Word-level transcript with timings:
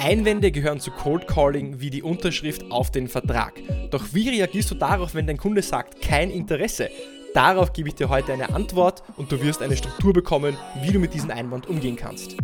Einwände 0.00 0.50
gehören 0.50 0.80
zu 0.80 0.90
Cold 0.90 1.28
Calling 1.28 1.80
wie 1.80 1.90
die 1.90 2.02
Unterschrift 2.02 2.70
auf 2.70 2.90
den 2.90 3.06
Vertrag. 3.06 3.60
Doch 3.90 4.14
wie 4.14 4.30
reagierst 4.30 4.70
du 4.70 4.74
darauf, 4.74 5.14
wenn 5.14 5.26
dein 5.26 5.36
Kunde 5.36 5.60
sagt, 5.60 6.00
kein 6.00 6.30
Interesse? 6.30 6.88
Darauf 7.34 7.74
gebe 7.74 7.90
ich 7.90 7.96
dir 7.96 8.08
heute 8.08 8.32
eine 8.32 8.54
Antwort 8.54 9.02
und 9.18 9.30
du 9.30 9.42
wirst 9.42 9.60
eine 9.60 9.76
Struktur 9.76 10.14
bekommen, 10.14 10.56
wie 10.80 10.90
du 10.90 10.98
mit 10.98 11.12
diesem 11.12 11.30
Einwand 11.30 11.68
umgehen 11.68 11.96
kannst. 11.96 12.36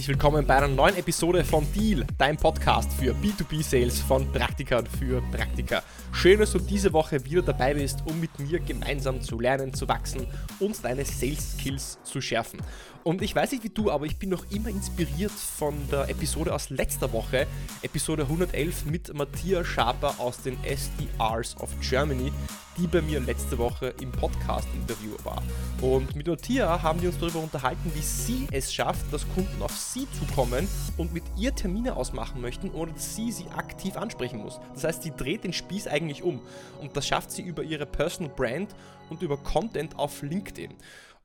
Herzlich 0.00 0.16
willkommen 0.16 0.46
bei 0.46 0.56
einer 0.56 0.68
neuen 0.68 0.96
Episode 0.96 1.44
von 1.44 1.70
Deal, 1.74 2.06
dein 2.16 2.38
Podcast 2.38 2.90
für 2.94 3.12
B2B-Sales 3.12 4.00
von 4.00 4.32
Praktikern 4.32 4.86
für 4.86 5.20
Praktika. 5.30 5.82
Schön, 6.12 6.40
dass 6.40 6.52
du 6.52 6.58
diese 6.58 6.94
Woche 6.94 7.22
wieder 7.26 7.42
dabei 7.42 7.74
bist, 7.74 8.02
um 8.06 8.18
mit 8.18 8.38
mir 8.38 8.60
gemeinsam 8.60 9.20
zu 9.20 9.38
lernen, 9.38 9.74
zu 9.74 9.86
wachsen 9.88 10.26
und 10.58 10.82
deine 10.82 11.04
Sales-Skills 11.04 11.98
zu 12.02 12.22
schärfen. 12.22 12.62
Und 13.02 13.22
ich 13.22 13.34
weiß 13.34 13.52
nicht 13.52 13.64
wie 13.64 13.70
du, 13.70 13.90
aber 13.90 14.06
ich 14.06 14.18
bin 14.18 14.30
noch 14.30 14.50
immer 14.50 14.68
inspiriert 14.68 15.32
von 15.32 15.74
der 15.90 16.08
Episode 16.08 16.54
aus 16.54 16.70
letzter 16.70 17.12
Woche, 17.12 17.46
Episode 17.82 18.22
111 18.22 18.84
mit 18.86 19.12
Matthias 19.14 19.66
Schaper 19.66 20.14
aus 20.18 20.42
den 20.42 20.56
SDRs 20.64 21.56
of 21.60 21.70
Germany, 21.80 22.30
die 22.76 22.86
bei 22.86 23.00
mir 23.00 23.20
letzte 23.20 23.56
Woche 23.56 23.94
im 24.00 24.12
Podcast-Interview 24.12 25.12
war. 25.24 25.42
Und 25.80 26.14
mit 26.14 26.26
Matthias 26.26 26.82
haben 26.82 27.00
wir 27.00 27.08
uns 27.08 27.18
darüber 27.18 27.40
unterhalten, 27.40 27.90
wie 27.94 28.02
sie 28.02 28.46
es 28.50 28.72
schafft, 28.72 29.10
dass 29.12 29.26
Kunden 29.34 29.62
auf 29.62 29.74
sie 29.92 30.06
zukommen 30.12 30.68
und 30.96 31.12
mit 31.12 31.24
ihr 31.36 31.54
Termine 31.54 31.96
ausmachen 31.96 32.40
möchten, 32.40 32.70
ohne 32.70 32.92
dass 32.92 33.16
sie 33.16 33.32
sie 33.32 33.46
aktiv 33.48 33.96
ansprechen 33.96 34.38
muss. 34.38 34.60
Das 34.74 34.84
heißt, 34.84 35.02
sie 35.02 35.12
dreht 35.16 35.44
den 35.44 35.52
Spieß 35.52 35.88
eigentlich 35.88 36.22
um. 36.22 36.40
Und 36.80 36.96
das 36.96 37.06
schafft 37.06 37.32
sie 37.32 37.42
über 37.42 37.62
ihre 37.62 37.86
Personal 37.86 38.32
Brand 38.34 38.74
und 39.08 39.22
über 39.22 39.36
Content 39.36 39.98
auf 39.98 40.22
LinkedIn. 40.22 40.74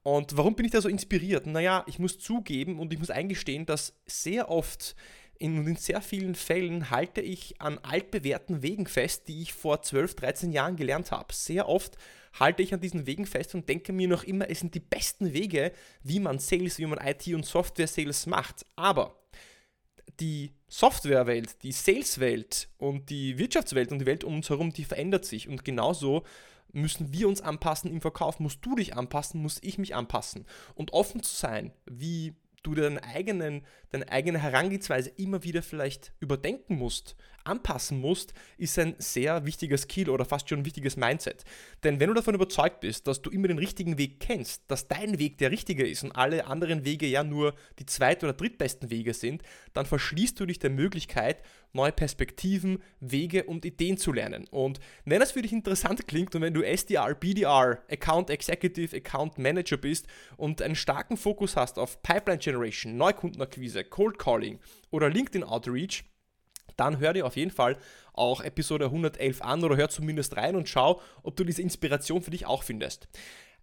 Und 0.03 0.37
warum 0.37 0.55
bin 0.55 0.65
ich 0.65 0.71
da 0.71 0.81
so 0.81 0.89
inspiriert? 0.89 1.45
Naja, 1.47 1.83
ich 1.87 1.99
muss 1.99 2.19
zugeben 2.19 2.79
und 2.79 2.93
ich 2.93 2.99
muss 2.99 3.09
eingestehen, 3.09 3.65
dass 3.65 3.93
sehr 4.05 4.49
oft 4.49 4.95
in, 5.37 5.67
in 5.67 5.75
sehr 5.75 6.01
vielen 6.01 6.35
Fällen 6.35 6.89
halte 6.89 7.21
ich 7.21 7.61
an 7.61 7.79
altbewährten 7.79 8.61
Wegen 8.61 8.87
fest, 8.87 9.27
die 9.27 9.41
ich 9.41 9.53
vor 9.53 9.81
12, 9.81 10.15
13 10.15 10.51
Jahren 10.51 10.75
gelernt 10.75 11.11
habe. 11.11 11.33
Sehr 11.33 11.67
oft 11.67 11.97
halte 12.39 12.63
ich 12.63 12.73
an 12.73 12.81
diesen 12.81 13.05
Wegen 13.05 13.25
fest 13.25 13.55
und 13.55 13.67
denke 13.69 13.93
mir 13.93 14.07
noch 14.07 14.23
immer, 14.23 14.49
es 14.49 14.59
sind 14.59 14.75
die 14.75 14.79
besten 14.79 15.33
Wege, 15.33 15.71
wie 16.03 16.19
man 16.19 16.39
Sales, 16.39 16.79
wie 16.79 16.85
man 16.85 16.99
IT 17.05 17.27
und 17.33 17.45
Software 17.45 17.87
Sales 17.87 18.25
macht. 18.25 18.65
Aber 18.75 19.15
die 20.19 20.53
Softwarewelt, 20.67 21.63
die 21.63 21.71
Saleswelt 21.71 22.69
und 22.77 23.09
die 23.09 23.37
Wirtschaftswelt 23.37 23.91
und 23.91 23.99
die 23.99 24.05
Welt 24.05 24.23
um 24.23 24.35
uns 24.35 24.49
herum, 24.49 24.71
die 24.71 24.85
verändert 24.85 25.25
sich. 25.25 25.47
Und 25.47 25.65
genauso 25.65 26.23
müssen 26.71 27.13
wir 27.13 27.27
uns 27.27 27.41
anpassen 27.41 27.91
im 27.91 28.01
Verkauf, 28.01 28.39
musst 28.39 28.65
du 28.65 28.75
dich 28.75 28.95
anpassen, 28.95 29.41
muss 29.41 29.59
ich 29.61 29.77
mich 29.77 29.95
anpassen. 29.95 30.45
Und 30.73 30.93
offen 30.93 31.23
zu 31.23 31.33
sein, 31.33 31.71
wie 31.85 32.35
du 32.63 32.75
deinen 32.75 32.97
eigenen, 32.97 33.65
deine 33.91 34.09
eigene 34.11 34.39
Herangehensweise 34.39 35.09
immer 35.09 35.43
wieder 35.43 35.61
vielleicht 35.61 36.13
überdenken 36.19 36.75
musst, 36.75 37.15
anpassen 37.45 37.99
musst, 37.99 38.33
ist 38.57 38.77
ein 38.79 38.95
sehr 38.97 39.45
wichtiger 39.45 39.77
Skill 39.77 40.09
oder 40.09 40.25
fast 40.25 40.49
schon 40.49 40.59
ein 40.59 40.65
wichtiges 40.65 40.97
Mindset. 40.97 41.43
Denn 41.83 41.99
wenn 41.99 42.09
du 42.09 42.13
davon 42.13 42.35
überzeugt 42.35 42.79
bist, 42.79 43.07
dass 43.07 43.21
du 43.21 43.29
immer 43.29 43.47
den 43.47 43.57
richtigen 43.57 43.97
Weg 43.97 44.19
kennst, 44.19 44.63
dass 44.67 44.87
dein 44.87 45.19
Weg 45.19 45.37
der 45.37 45.51
richtige 45.51 45.87
ist 45.87 46.03
und 46.03 46.11
alle 46.11 46.47
anderen 46.47 46.85
Wege 46.85 47.05
ja 47.05 47.23
nur 47.23 47.55
die 47.79 47.85
zweit- 47.85 48.23
oder 48.23 48.33
drittbesten 48.33 48.89
Wege 48.89 49.13
sind, 49.13 49.43
dann 49.73 49.85
verschließt 49.85 50.39
du 50.39 50.45
dich 50.45 50.59
der 50.59 50.69
Möglichkeit, 50.69 51.41
neue 51.73 51.91
Perspektiven, 51.91 52.81
Wege 52.99 53.43
und 53.43 53.65
Ideen 53.65 53.97
zu 53.97 54.13
lernen. 54.13 54.47
Und 54.49 54.79
wenn 55.03 55.19
das 55.19 55.33
für 55.33 55.41
dich 55.41 55.51
interessant 55.51 56.07
klingt 56.07 56.33
und 56.33 56.41
wenn 56.41 56.53
du 56.53 56.61
SDR, 56.61 57.13
BDR, 57.13 57.83
Account 57.91 58.29
Executive, 58.29 58.95
Account 58.95 59.37
Manager 59.37 59.77
bist 59.77 60.07
und 60.37 60.61
einen 60.61 60.75
starken 60.75 61.17
Fokus 61.17 61.55
hast 61.55 61.77
auf 61.77 62.01
Pipeline 62.01 62.39
Generation, 62.39 62.97
Neukundenakquise, 62.97 63.83
Cold 63.83 64.17
Calling 64.17 64.59
oder 64.89 65.09
LinkedIn 65.09 65.43
Outreach, 65.43 66.05
dann 66.77 66.99
hör 66.99 67.13
dir 67.13 67.25
auf 67.25 67.35
jeden 67.35 67.51
Fall 67.51 67.77
auch 68.13 68.41
Episode 68.41 68.85
111 68.85 69.41
an 69.41 69.63
oder 69.63 69.75
hör 69.75 69.89
zumindest 69.89 70.37
rein 70.37 70.55
und 70.55 70.69
schau, 70.69 71.01
ob 71.23 71.35
du 71.35 71.43
diese 71.43 71.61
Inspiration 71.61 72.21
für 72.21 72.31
dich 72.31 72.45
auch 72.45 72.63
findest. 72.63 73.07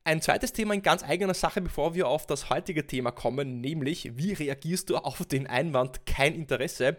Ein 0.05 0.21
zweites 0.21 0.53
Thema 0.53 0.75
in 0.75 0.83
ganz 0.83 1.05
eigener 1.05 1.35
Sache, 1.35 1.61
bevor 1.61 1.95
wir 1.95 2.09
auf 2.09 2.27
das 2.27 2.51
heutige 2.51 2.87
Thema 2.87 3.13
kommen, 3.13 3.61
nämlich 3.61 4.17
wie 4.17 4.33
reagierst 4.33 4.91
du 4.91 4.97
auf 4.97 5.25
den 5.25 5.47
Einwand 5.47 6.07
kein 6.07 6.35
Interesse? 6.35 6.97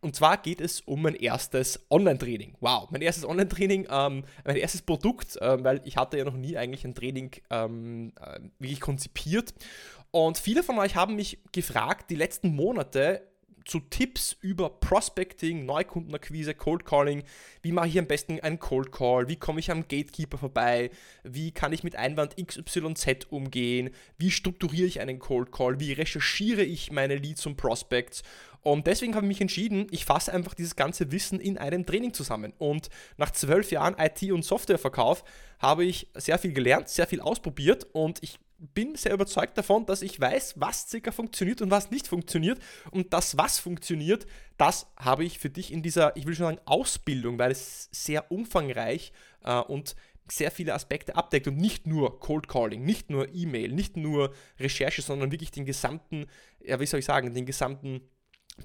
Und 0.00 0.14
zwar 0.14 0.36
geht 0.36 0.60
es 0.60 0.80
um 0.82 1.02
mein 1.02 1.16
erstes 1.16 1.84
Online-Training. 1.90 2.54
Wow, 2.60 2.88
mein 2.90 3.02
erstes 3.02 3.24
Online-Training, 3.24 3.88
ähm, 3.90 4.24
mein 4.44 4.56
erstes 4.56 4.82
Produkt, 4.82 5.36
äh, 5.42 5.64
weil 5.64 5.80
ich 5.84 5.96
hatte 5.96 6.16
ja 6.16 6.24
noch 6.24 6.36
nie 6.36 6.56
eigentlich 6.56 6.84
ein 6.84 6.94
Training 6.94 7.32
ähm, 7.50 8.12
äh, 8.20 8.38
wirklich 8.60 8.80
konzipiert. 8.80 9.52
Und 10.12 10.38
viele 10.38 10.62
von 10.62 10.78
euch 10.78 10.94
haben 10.94 11.16
mich 11.16 11.40
gefragt, 11.50 12.10
die 12.10 12.14
letzten 12.14 12.54
Monate, 12.54 13.22
zu 13.68 13.80
Tipps 13.80 14.34
über 14.40 14.70
Prospecting, 14.70 15.66
Neukundenakquise, 15.66 16.54
Cold 16.54 16.86
Calling. 16.86 17.22
Wie 17.60 17.70
mache 17.70 17.88
ich 17.88 17.98
am 17.98 18.06
besten 18.06 18.40
einen 18.40 18.58
Cold 18.58 18.90
Call? 18.90 19.28
Wie 19.28 19.36
komme 19.36 19.60
ich 19.60 19.70
am 19.70 19.82
Gatekeeper 19.82 20.38
vorbei? 20.38 20.90
Wie 21.22 21.52
kann 21.52 21.74
ich 21.74 21.84
mit 21.84 21.94
Einwand 21.94 22.36
XYZ 22.36 23.26
umgehen? 23.28 23.90
Wie 24.16 24.30
strukturiere 24.30 24.86
ich 24.86 25.00
einen 25.00 25.18
Cold 25.18 25.52
Call? 25.52 25.78
Wie 25.80 25.92
recherchiere 25.92 26.62
ich 26.62 26.90
meine 26.90 27.16
Leads 27.16 27.44
und 27.44 27.56
Prospects? 27.56 28.22
Und 28.62 28.86
deswegen 28.86 29.14
habe 29.14 29.26
ich 29.26 29.28
mich 29.28 29.40
entschieden, 29.40 29.86
ich 29.90 30.06
fasse 30.06 30.32
einfach 30.32 30.54
dieses 30.54 30.74
ganze 30.74 31.12
Wissen 31.12 31.38
in 31.38 31.58
einem 31.58 31.84
Training 31.84 32.14
zusammen. 32.14 32.54
Und 32.58 32.88
nach 33.18 33.30
zwölf 33.32 33.70
Jahren 33.70 33.96
IT- 33.98 34.32
und 34.32 34.44
Softwareverkauf 34.44 35.22
habe 35.58 35.84
ich 35.84 36.08
sehr 36.14 36.38
viel 36.38 36.52
gelernt, 36.52 36.88
sehr 36.88 37.06
viel 37.06 37.20
ausprobiert 37.20 37.86
und 37.92 38.22
ich 38.22 38.38
bin 38.58 38.96
sehr 38.96 39.14
überzeugt 39.14 39.56
davon, 39.56 39.86
dass 39.86 40.02
ich 40.02 40.20
weiß, 40.20 40.54
was 40.56 40.88
circa 40.88 41.12
funktioniert 41.12 41.62
und 41.62 41.70
was 41.70 41.90
nicht 41.90 42.08
funktioniert. 42.08 42.60
Und 42.90 43.12
das, 43.12 43.36
was 43.36 43.58
funktioniert, 43.58 44.26
das 44.56 44.86
habe 44.96 45.24
ich 45.24 45.38
für 45.38 45.50
dich 45.50 45.72
in 45.72 45.82
dieser, 45.82 46.16
ich 46.16 46.26
will 46.26 46.34
schon 46.34 46.46
sagen, 46.46 46.60
Ausbildung, 46.64 47.38
weil 47.38 47.52
es 47.52 47.88
sehr 47.92 48.30
umfangreich 48.32 49.12
äh, 49.44 49.60
und 49.60 49.94
sehr 50.30 50.50
viele 50.50 50.74
Aspekte 50.74 51.16
abdeckt 51.16 51.48
und 51.48 51.56
nicht 51.56 51.86
nur 51.86 52.20
Cold 52.20 52.48
Calling, 52.48 52.84
nicht 52.84 53.10
nur 53.10 53.32
E-Mail, 53.34 53.72
nicht 53.72 53.96
nur 53.96 54.34
Recherche, 54.58 55.02
sondern 55.02 55.32
wirklich 55.32 55.50
den 55.50 55.64
gesamten, 55.64 56.26
ja, 56.60 56.78
wie 56.80 56.86
soll 56.86 57.00
ich 57.00 57.06
sagen, 57.06 57.32
den 57.32 57.46
gesamten 57.46 58.02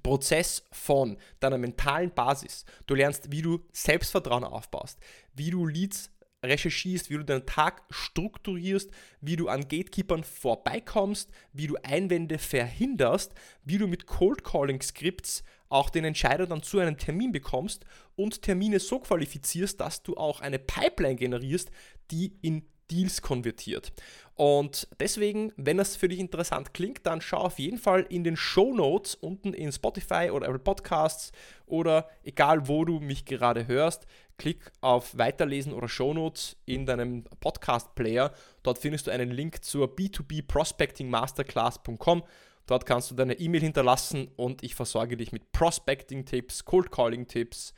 Prozess 0.02 0.64
von 0.72 1.18
deiner 1.40 1.58
mentalen 1.58 2.12
Basis. 2.12 2.66
Du 2.88 2.96
lernst, 2.96 3.32
wie 3.32 3.42
du 3.42 3.64
Selbstvertrauen 3.72 4.44
aufbaust, 4.44 5.00
wie 5.36 5.52
du 5.52 5.68
Leads 5.68 6.10
recherchierst, 6.44 7.10
wie 7.10 7.16
du 7.16 7.24
deinen 7.24 7.46
Tag 7.46 7.84
strukturierst, 7.90 8.92
wie 9.22 9.36
du 9.36 9.48
an 9.48 9.62
Gatekeepern 9.62 10.24
vorbeikommst, 10.24 11.30
wie 11.54 11.68
du 11.68 11.78
Einwände 11.84 12.38
verhinderst, 12.38 13.34
wie 13.64 13.78
du 13.78 13.88
mit 13.88 14.06
Cold 14.06 14.44
Calling 14.44 14.82
Skripts 14.82 15.44
auch 15.70 15.90
den 15.90 16.06
Entscheider 16.06 16.46
dann 16.46 16.62
zu 16.62 16.80
einem 16.80 16.98
Termin 16.98 17.32
bekommst 17.32 17.86
und 18.16 18.44
Termine 18.44 18.80
so 18.80 19.00
qualifizierst, 19.00 19.80
dass 19.80 20.04
du 20.04 20.16
auch 20.16 20.42
eine 20.42 20.60
Pipeline 20.60 21.16
generierst, 21.16 21.72
die 22.12 22.34
in 22.42 22.64
Deals 22.92 23.22
konvertiert. 23.22 23.92
Und 24.36 24.88
deswegen, 25.00 25.52
wenn 25.58 25.78
das 25.78 25.96
für 25.96 26.08
dich 26.08 26.20
interessant 26.20 26.74
klingt, 26.74 27.06
dann 27.06 27.22
schau 27.22 27.38
auf 27.38 27.60
jeden 27.60 27.78
Fall 27.78 28.06
in 28.10 28.24
den 28.24 28.36
Show 28.36 28.74
Notes 28.74 29.16
unten 29.16 29.54
in 29.54 29.72
Spotify 29.72 30.30
oder 30.32 30.48
Apple 30.48 30.60
Podcasts 30.60 31.32
oder 31.66 32.10
egal 32.24 32.68
wo 32.68 32.84
du 32.84 33.00
mich 33.00 33.26
gerade 33.26 33.68
hörst, 33.68 34.06
klick 34.38 34.72
auf 34.82 35.18
Weiterlesen 35.18 35.74
oder 35.74 35.88
Show 35.88 36.14
Notes 36.14 36.56
in 36.66 36.86
deinem 36.86 37.24
Podcast-Player. 37.40 38.34
Dort 38.64 38.80
findest 38.80 39.08
du 39.08 39.12
einen 39.12 39.32
Link 39.32 39.64
zur 39.64 39.88
B2B 39.88 40.48
Prospecting 40.48 41.10
Masterclass.com. 41.10 42.24
Dort 42.66 42.86
kannst 42.86 43.12
du 43.12 43.16
deine 43.16 43.34
E-Mail 43.34 43.62
hinterlassen 43.62 44.30
und 44.36 44.64
ich 44.64 44.76
versorge 44.76 45.18
dich 45.18 45.32
mit 45.32 45.52
Prospecting-Tipps, 45.52 46.66
Cold 46.66 46.92
Calling-Tipps, 46.92 47.74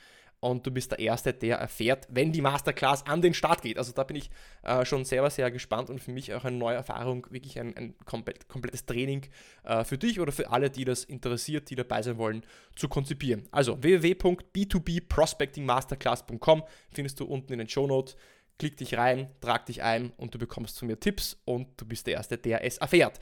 und 0.51 0.65
du 0.65 0.71
bist 0.71 0.91
der 0.91 0.99
Erste, 0.99 1.33
der 1.33 1.57
erfährt, 1.57 2.07
wenn 2.09 2.31
die 2.31 2.41
Masterclass 2.41 3.07
an 3.07 3.23
den 3.23 3.33
Start 3.33 3.63
geht. 3.63 3.79
Also 3.79 3.93
da 3.93 4.03
bin 4.03 4.15
ich 4.15 4.29
äh, 4.63 4.85
schon 4.85 5.03
sehr, 5.03 5.27
sehr 5.31 5.49
gespannt 5.49 5.89
und 5.89 5.99
für 5.99 6.11
mich 6.11 6.35
auch 6.35 6.45
eine 6.45 6.55
neue 6.55 6.75
Erfahrung, 6.75 7.25
wirklich 7.31 7.59
ein, 7.59 7.75
ein 7.75 7.95
komplett, 8.05 8.47
komplettes 8.47 8.85
Training 8.85 9.23
äh, 9.63 9.83
für 9.83 9.97
dich 9.97 10.19
oder 10.19 10.31
für 10.31 10.51
alle, 10.51 10.69
die 10.69 10.85
das 10.85 11.03
interessiert, 11.03 11.71
die 11.71 11.75
dabei 11.75 12.03
sein 12.03 12.19
wollen, 12.19 12.43
zu 12.75 12.87
konzipieren. 12.87 13.47
Also 13.51 13.81
www.b2bprospectingmasterclass.com 13.81 16.63
findest 16.91 17.19
du 17.19 17.25
unten 17.25 17.53
in 17.53 17.59
den 17.59 17.67
Show 17.67 17.87
Notes. 17.87 18.15
Klick 18.59 18.77
dich 18.77 18.95
rein, 18.97 19.31
trag 19.41 19.65
dich 19.65 19.81
ein 19.81 20.11
und 20.17 20.35
du 20.35 20.37
bekommst 20.37 20.77
von 20.77 20.87
mir 20.87 20.99
Tipps 20.99 21.41
und 21.45 21.69
du 21.77 21.87
bist 21.87 22.05
der 22.05 22.13
Erste, 22.13 22.37
der 22.37 22.63
es 22.63 22.77
erfährt. 22.77 23.19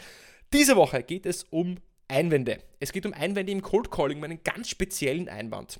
Diese 0.51 0.75
Woche 0.75 1.03
geht 1.03 1.25
es 1.25 1.45
um 1.45 1.77
Einwände. 2.09 2.57
Es 2.81 2.92
geht 2.92 3.06
um 3.06 3.13
Einwände 3.13 3.53
im 3.53 3.62
Cold 3.62 3.92
Calling, 3.92 4.18
um 4.18 4.25
einen 4.25 4.44
ganz 4.44 4.68
speziellen 4.68 5.30
Einwand. 5.30 5.80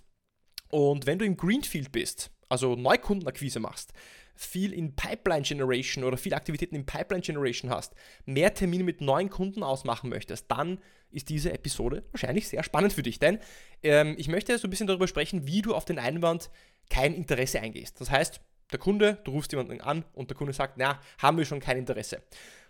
Und 0.74 1.06
wenn 1.06 1.20
du 1.20 1.26
im 1.26 1.38
Greenfield 1.38 1.92
bist, 1.92 2.32
also 2.50 2.76
Neukundenakquise 2.76 3.60
machst, 3.60 3.94
viel 4.34 4.74
in 4.74 4.96
Pipeline 4.96 5.44
Generation 5.44 6.04
oder 6.04 6.18
viel 6.18 6.34
Aktivitäten 6.34 6.74
in 6.74 6.84
Pipeline 6.84 7.22
Generation 7.22 7.70
hast, 7.70 7.94
mehr 8.26 8.56
Termine 8.56 8.84
mit 8.84 9.00
neuen 9.00 9.30
Kunden 9.30 9.62
ausmachen 9.62 10.10
möchtest, 10.10 10.50
dann 10.50 10.80
ist 11.12 11.30
diese 11.30 11.54
Episode 11.54 12.04
wahrscheinlich 12.10 12.48
sehr 12.48 12.64
spannend 12.64 12.92
für 12.92 13.04
dich. 13.04 13.20
Denn 13.20 13.38
ähm, 13.84 14.16
ich 14.18 14.28
möchte 14.30 14.58
so 14.58 14.68
ein 14.68 14.72
bisschen 14.72 14.88
darüber 14.88 15.08
sprechen, 15.08 15.46
wie 15.46 15.62
du 15.62 15.76
auf 15.76 15.86
den 15.86 16.00
Einwand 16.00 16.50
kein 16.90 17.14
Interesse 17.14 17.60
eingehst. 17.62 18.02
Das 18.02 18.10
heißt, 18.10 18.42
der 18.72 18.80
Kunde, 18.80 19.20
du 19.26 19.32
rufst 19.34 19.52
jemanden 19.52 19.80
an 19.80 20.06
und 20.14 20.32
der 20.32 20.38
Kunde 20.38 20.54
sagt, 20.54 20.78
na, 20.78 21.00
haben 21.20 21.38
wir 21.38 21.46
schon 21.46 21.60
kein 21.60 21.78
Interesse. 21.78 22.24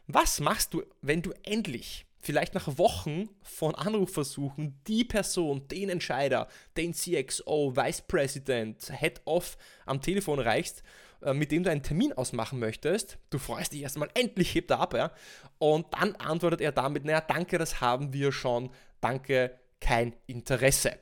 Was 0.08 0.42
machst 0.42 0.74
du, 0.74 0.84
wenn 1.02 1.22
du 1.22 1.32
endlich 1.44 2.06
vielleicht 2.24 2.56
nach 2.56 2.78
Wochen 2.78 3.30
von 3.44 3.76
Anrufversuchen 3.76 4.80
die 4.88 5.04
Person, 5.04 5.68
den 5.68 5.90
Entscheider, 5.90 6.48
den 6.78 6.94
CXO, 6.94 7.76
Vice 7.76 8.02
President, 8.02 8.92
Head 8.98 9.22
of 9.26 9.58
am 9.86 10.02
Telefon 10.02 10.40
reichst, 10.40 10.84
äh, 11.22 11.34
mit 11.34 11.52
dem 11.52 11.64
du 11.64 11.70
einen 11.70 11.84
Termin 11.84 12.14
ausmachen 12.14 12.60
möchtest. 12.60 13.18
Du 13.30 13.38
freust 13.38 13.74
dich 13.74 13.82
erstmal, 13.82 14.10
endlich 14.14 14.56
hebt 14.56 14.72
er 14.72 14.80
ab, 14.80 14.94
ja. 14.94 15.12
Und 15.60 15.88
dann 15.94 16.16
antwortet 16.16 16.62
er 16.62 16.72
damit, 16.72 17.06
naja, 17.06 17.22
danke, 17.22 17.58
das 17.58 17.82
haben 17.82 18.14
wir 18.14 18.32
schon, 18.32 18.70
danke, 19.02 19.60
kein 19.82 20.16
Interesse. 20.26 20.98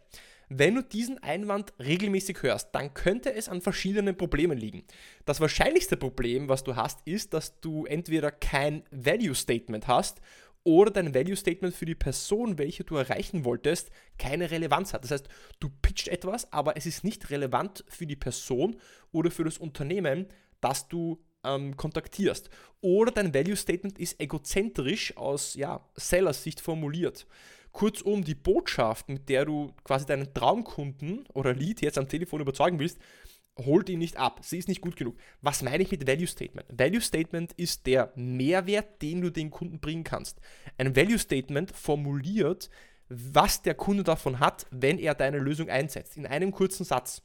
Wenn 0.53 0.75
du 0.75 0.83
diesen 0.83 1.17
Einwand 1.23 1.71
regelmäßig 1.79 2.43
hörst, 2.43 2.75
dann 2.75 2.93
könnte 2.93 3.33
es 3.33 3.47
an 3.47 3.61
verschiedenen 3.61 4.17
Problemen 4.17 4.57
liegen. 4.57 4.83
Das 5.23 5.39
wahrscheinlichste 5.39 5.95
Problem, 5.95 6.49
was 6.49 6.65
du 6.65 6.75
hast, 6.75 6.99
ist, 7.07 7.33
dass 7.33 7.61
du 7.61 7.85
entweder 7.85 8.31
kein 8.31 8.83
Value 8.91 9.33
Statement 9.33 9.87
hast 9.87 10.19
oder 10.63 10.91
dein 10.91 11.13
Value 11.13 11.35
Statement 11.35 11.73
für 11.73 11.85
die 11.85 11.95
Person, 11.95 12.57
welche 12.57 12.83
du 12.83 12.95
erreichen 12.95 13.45
wolltest, 13.45 13.89
keine 14.17 14.51
Relevanz 14.51 14.93
hat. 14.93 15.03
Das 15.03 15.11
heißt, 15.11 15.27
du 15.59 15.69
pitcht 15.81 16.07
etwas, 16.07 16.51
aber 16.53 16.77
es 16.77 16.85
ist 16.85 17.03
nicht 17.03 17.29
relevant 17.29 17.83
für 17.87 18.05
die 18.05 18.15
Person 18.15 18.77
oder 19.11 19.31
für 19.31 19.43
das 19.43 19.57
Unternehmen, 19.57 20.27
das 20.59 20.87
du 20.87 21.19
ähm, 21.43 21.75
kontaktierst. 21.75 22.49
Oder 22.81 23.11
dein 23.11 23.33
Value 23.33 23.55
Statement 23.55 23.97
ist 23.97 24.19
egozentrisch 24.19 25.17
aus 25.17 25.55
ja, 25.55 25.83
Sellers 25.95 26.43
Sicht 26.43 26.61
formuliert. 26.61 27.25
Kurzum, 27.71 28.23
die 28.23 28.35
Botschaft, 28.35 29.07
mit 29.09 29.29
der 29.29 29.45
du 29.45 29.73
quasi 29.83 30.05
deinen 30.05 30.33
Traumkunden 30.33 31.25
oder 31.33 31.53
Lead 31.53 31.81
jetzt 31.81 31.97
am 31.97 32.07
Telefon 32.07 32.41
überzeugen 32.41 32.79
willst, 32.79 32.99
holt 33.57 33.89
ihn 33.89 33.99
nicht 33.99 34.17
ab. 34.17 34.39
Sie 34.43 34.57
ist 34.57 34.67
nicht 34.67 34.81
gut 34.81 34.95
genug. 34.95 35.17
Was 35.41 35.61
meine 35.61 35.83
ich 35.83 35.91
mit 35.91 36.07
Value 36.07 36.27
Statement? 36.27 36.67
Value 36.69 37.01
Statement 37.01 37.53
ist 37.53 37.85
der 37.85 38.11
Mehrwert, 38.15 39.01
den 39.01 39.21
du 39.21 39.29
den 39.29 39.51
Kunden 39.51 39.79
bringen 39.79 40.03
kannst. 40.03 40.39
Ein 40.77 40.95
Value 40.95 41.19
Statement 41.19 41.71
formuliert, 41.71 42.69
was 43.09 43.61
der 43.61 43.75
Kunde 43.75 44.03
davon 44.03 44.39
hat, 44.39 44.65
wenn 44.71 44.97
er 44.97 45.15
deine 45.15 45.39
Lösung 45.39 45.69
einsetzt. 45.69 46.17
In 46.17 46.25
einem 46.25 46.51
kurzen 46.51 46.85
Satz. 46.85 47.21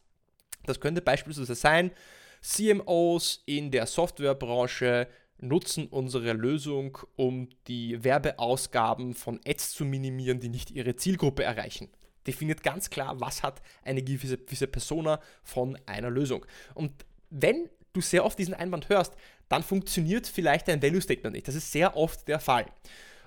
Das 0.65 0.81
könnte 0.81 1.01
beispielsweise 1.01 1.55
sein, 1.55 1.93
CMOs 2.41 3.43
in 3.47 3.71
der 3.71 3.87
Softwarebranche 3.87 5.09
nutzen 5.39 5.87
unsere 5.87 6.33
Lösung, 6.33 6.99
um 7.15 7.49
die 7.69 8.03
Werbeausgaben 8.03 9.15
von 9.15 9.41
Ads 9.47 9.73
zu 9.73 9.85
minimieren, 9.85 10.41
die 10.41 10.49
nicht 10.49 10.71
ihre 10.71 10.97
Zielgruppe 10.97 11.45
erreichen. 11.45 11.89
Definiert 12.27 12.63
ganz 12.63 12.91
klar, 12.91 13.21
was 13.21 13.43
hat 13.43 13.63
eine 13.85 14.03
gewisse, 14.03 14.39
gewisse 14.39 14.67
Persona 14.67 15.21
von 15.43 15.79
einer 15.87 16.11
Lösung. 16.11 16.45
Und 16.75 16.93
wenn 17.31 17.69
du 17.93 18.01
sehr 18.01 18.25
oft 18.25 18.39
diesen 18.39 18.55
Einwand 18.55 18.89
hörst, 18.89 19.15
dann 19.49 19.63
funktioniert 19.63 20.27
vielleicht 20.27 20.69
dein 20.69 20.83
Value 20.83 21.01
Statement 21.01 21.35
nicht. 21.35 21.49
Das 21.49 21.55
ist 21.55 21.73
sehr 21.73 21.97
oft 21.97 22.27
der 22.29 22.41
Fall. 22.41 22.67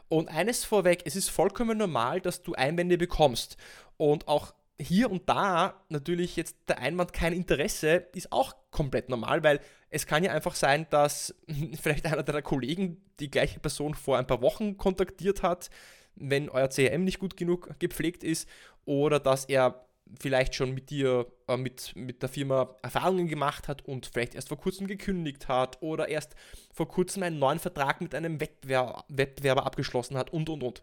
Und 0.09 0.27
eines 0.27 0.65
vorweg, 0.65 1.03
es 1.05 1.15
ist 1.15 1.29
vollkommen 1.29 1.77
normal, 1.77 2.19
dass 2.19 2.41
du 2.41 2.53
Einwände 2.53 2.97
bekommst. 2.97 3.57
Und 3.97 4.27
auch 4.27 4.53
hier 4.79 5.11
und 5.11 5.27
da 5.27 5.81
natürlich 5.89 6.35
jetzt 6.35 6.55
der 6.67 6.79
Einwand 6.79 7.13
kein 7.13 7.33
Interesse 7.33 8.07
ist 8.15 8.31
auch 8.31 8.55
komplett 8.71 9.09
normal, 9.09 9.43
weil 9.43 9.59
es 9.89 10.07
kann 10.07 10.23
ja 10.23 10.31
einfach 10.31 10.55
sein, 10.55 10.87
dass 10.89 11.35
vielleicht 11.81 12.05
einer 12.05 12.23
deiner 12.23 12.41
Kollegen 12.41 13.01
die 13.19 13.29
gleiche 13.29 13.59
Person 13.59 13.93
vor 13.93 14.17
ein 14.17 14.27
paar 14.27 14.41
Wochen 14.41 14.77
kontaktiert 14.77 15.43
hat, 15.43 15.69
wenn 16.15 16.49
euer 16.49 16.69
CRM 16.69 17.03
nicht 17.03 17.19
gut 17.19 17.37
genug 17.37 17.79
gepflegt 17.79 18.23
ist 18.23 18.47
oder 18.89 19.19
dass 19.19 19.45
er 19.45 19.85
vielleicht 20.19 20.55
schon 20.55 20.73
mit 20.73 20.89
dir, 20.89 21.27
äh, 21.47 21.57
mit, 21.57 21.95
mit 21.95 22.23
der 22.23 22.29
Firma 22.29 22.75
Erfahrungen 22.81 23.27
gemacht 23.27 23.67
hat 23.67 23.85
und 23.85 24.07
vielleicht 24.07 24.33
erst 24.33 24.47
vor 24.47 24.57
kurzem 24.57 24.87
gekündigt 24.87 25.47
hat 25.47 25.77
oder 25.81 26.07
erst 26.07 26.35
vor 26.73 26.87
kurzem 26.87 27.21
einen 27.21 27.37
neuen 27.37 27.59
Vertrag 27.59 28.01
mit 28.01 28.15
einem 28.15 28.41
Wettbewerber, 28.41 29.05
Wettbewerber 29.07 29.67
abgeschlossen 29.67 30.17
hat 30.17 30.31
und 30.31 30.49
und 30.49 30.63
und. 30.63 30.81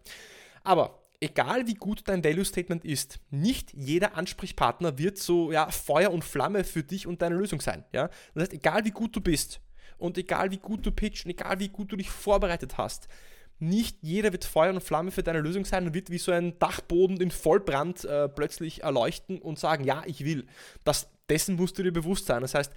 Aber 0.63 1.01
egal 1.19 1.67
wie 1.67 1.73
gut 1.73 2.03
dein 2.05 2.23
Value 2.23 2.45
Statement 2.45 2.85
ist, 2.85 3.19
nicht 3.29 3.73
jeder 3.73 4.15
Ansprechpartner 4.15 4.97
wird 4.97 5.17
so 5.17 5.51
ja, 5.51 5.69
Feuer 5.69 6.11
und 6.11 6.23
Flamme 6.23 6.63
für 6.63 6.83
dich 6.83 7.07
und 7.07 7.21
deine 7.21 7.35
Lösung 7.35 7.59
sein. 7.59 7.83
Ja? 7.91 8.09
Das 8.33 8.43
heißt, 8.43 8.53
egal 8.53 8.85
wie 8.85 8.91
gut 8.91 9.13
du 9.17 9.19
bist 9.19 9.59
und 9.97 10.17
egal 10.17 10.51
wie 10.51 10.59
gut 10.59 10.85
du 10.85 10.91
pitcht 10.91 11.25
und 11.25 11.31
egal 11.31 11.59
wie 11.59 11.67
gut 11.67 11.91
du 11.91 11.97
dich 11.97 12.09
vorbereitet 12.09 12.77
hast, 12.77 13.09
nicht 13.59 13.97
jeder 14.01 14.31
wird 14.31 14.45
Feuer 14.45 14.73
und 14.73 14.83
Flamme 14.83 15.11
für 15.11 15.23
deine 15.23 15.41
Lösung 15.41 15.65
sein 15.65 15.87
und 15.87 15.93
wird 15.93 16.09
wie 16.09 16.17
so 16.17 16.31
ein 16.31 16.57
Dachboden 16.59 17.19
in 17.19 17.31
Vollbrand 17.31 18.05
äh, 18.05 18.29
plötzlich 18.29 18.83
erleuchten 18.83 19.39
und 19.39 19.57
sagen, 19.57 19.83
ja, 19.83 20.03
ich 20.05 20.23
will. 20.23 20.45
Das, 20.83 21.09
dessen 21.29 21.55
musst 21.55 21.77
du 21.77 21.83
dir 21.83 21.91
bewusst 21.91 22.27
sein. 22.27 22.41
Das 22.41 22.53
heißt, 22.53 22.71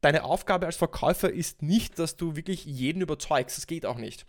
deine 0.00 0.24
Aufgabe 0.24 0.66
als 0.66 0.76
Verkäufer 0.76 1.30
ist 1.30 1.62
nicht, 1.62 1.98
dass 1.98 2.16
du 2.16 2.34
wirklich 2.34 2.64
jeden 2.64 3.02
überzeugst. 3.02 3.58
Das 3.58 3.66
geht 3.66 3.84
auch 3.84 3.98
nicht. 3.98 4.26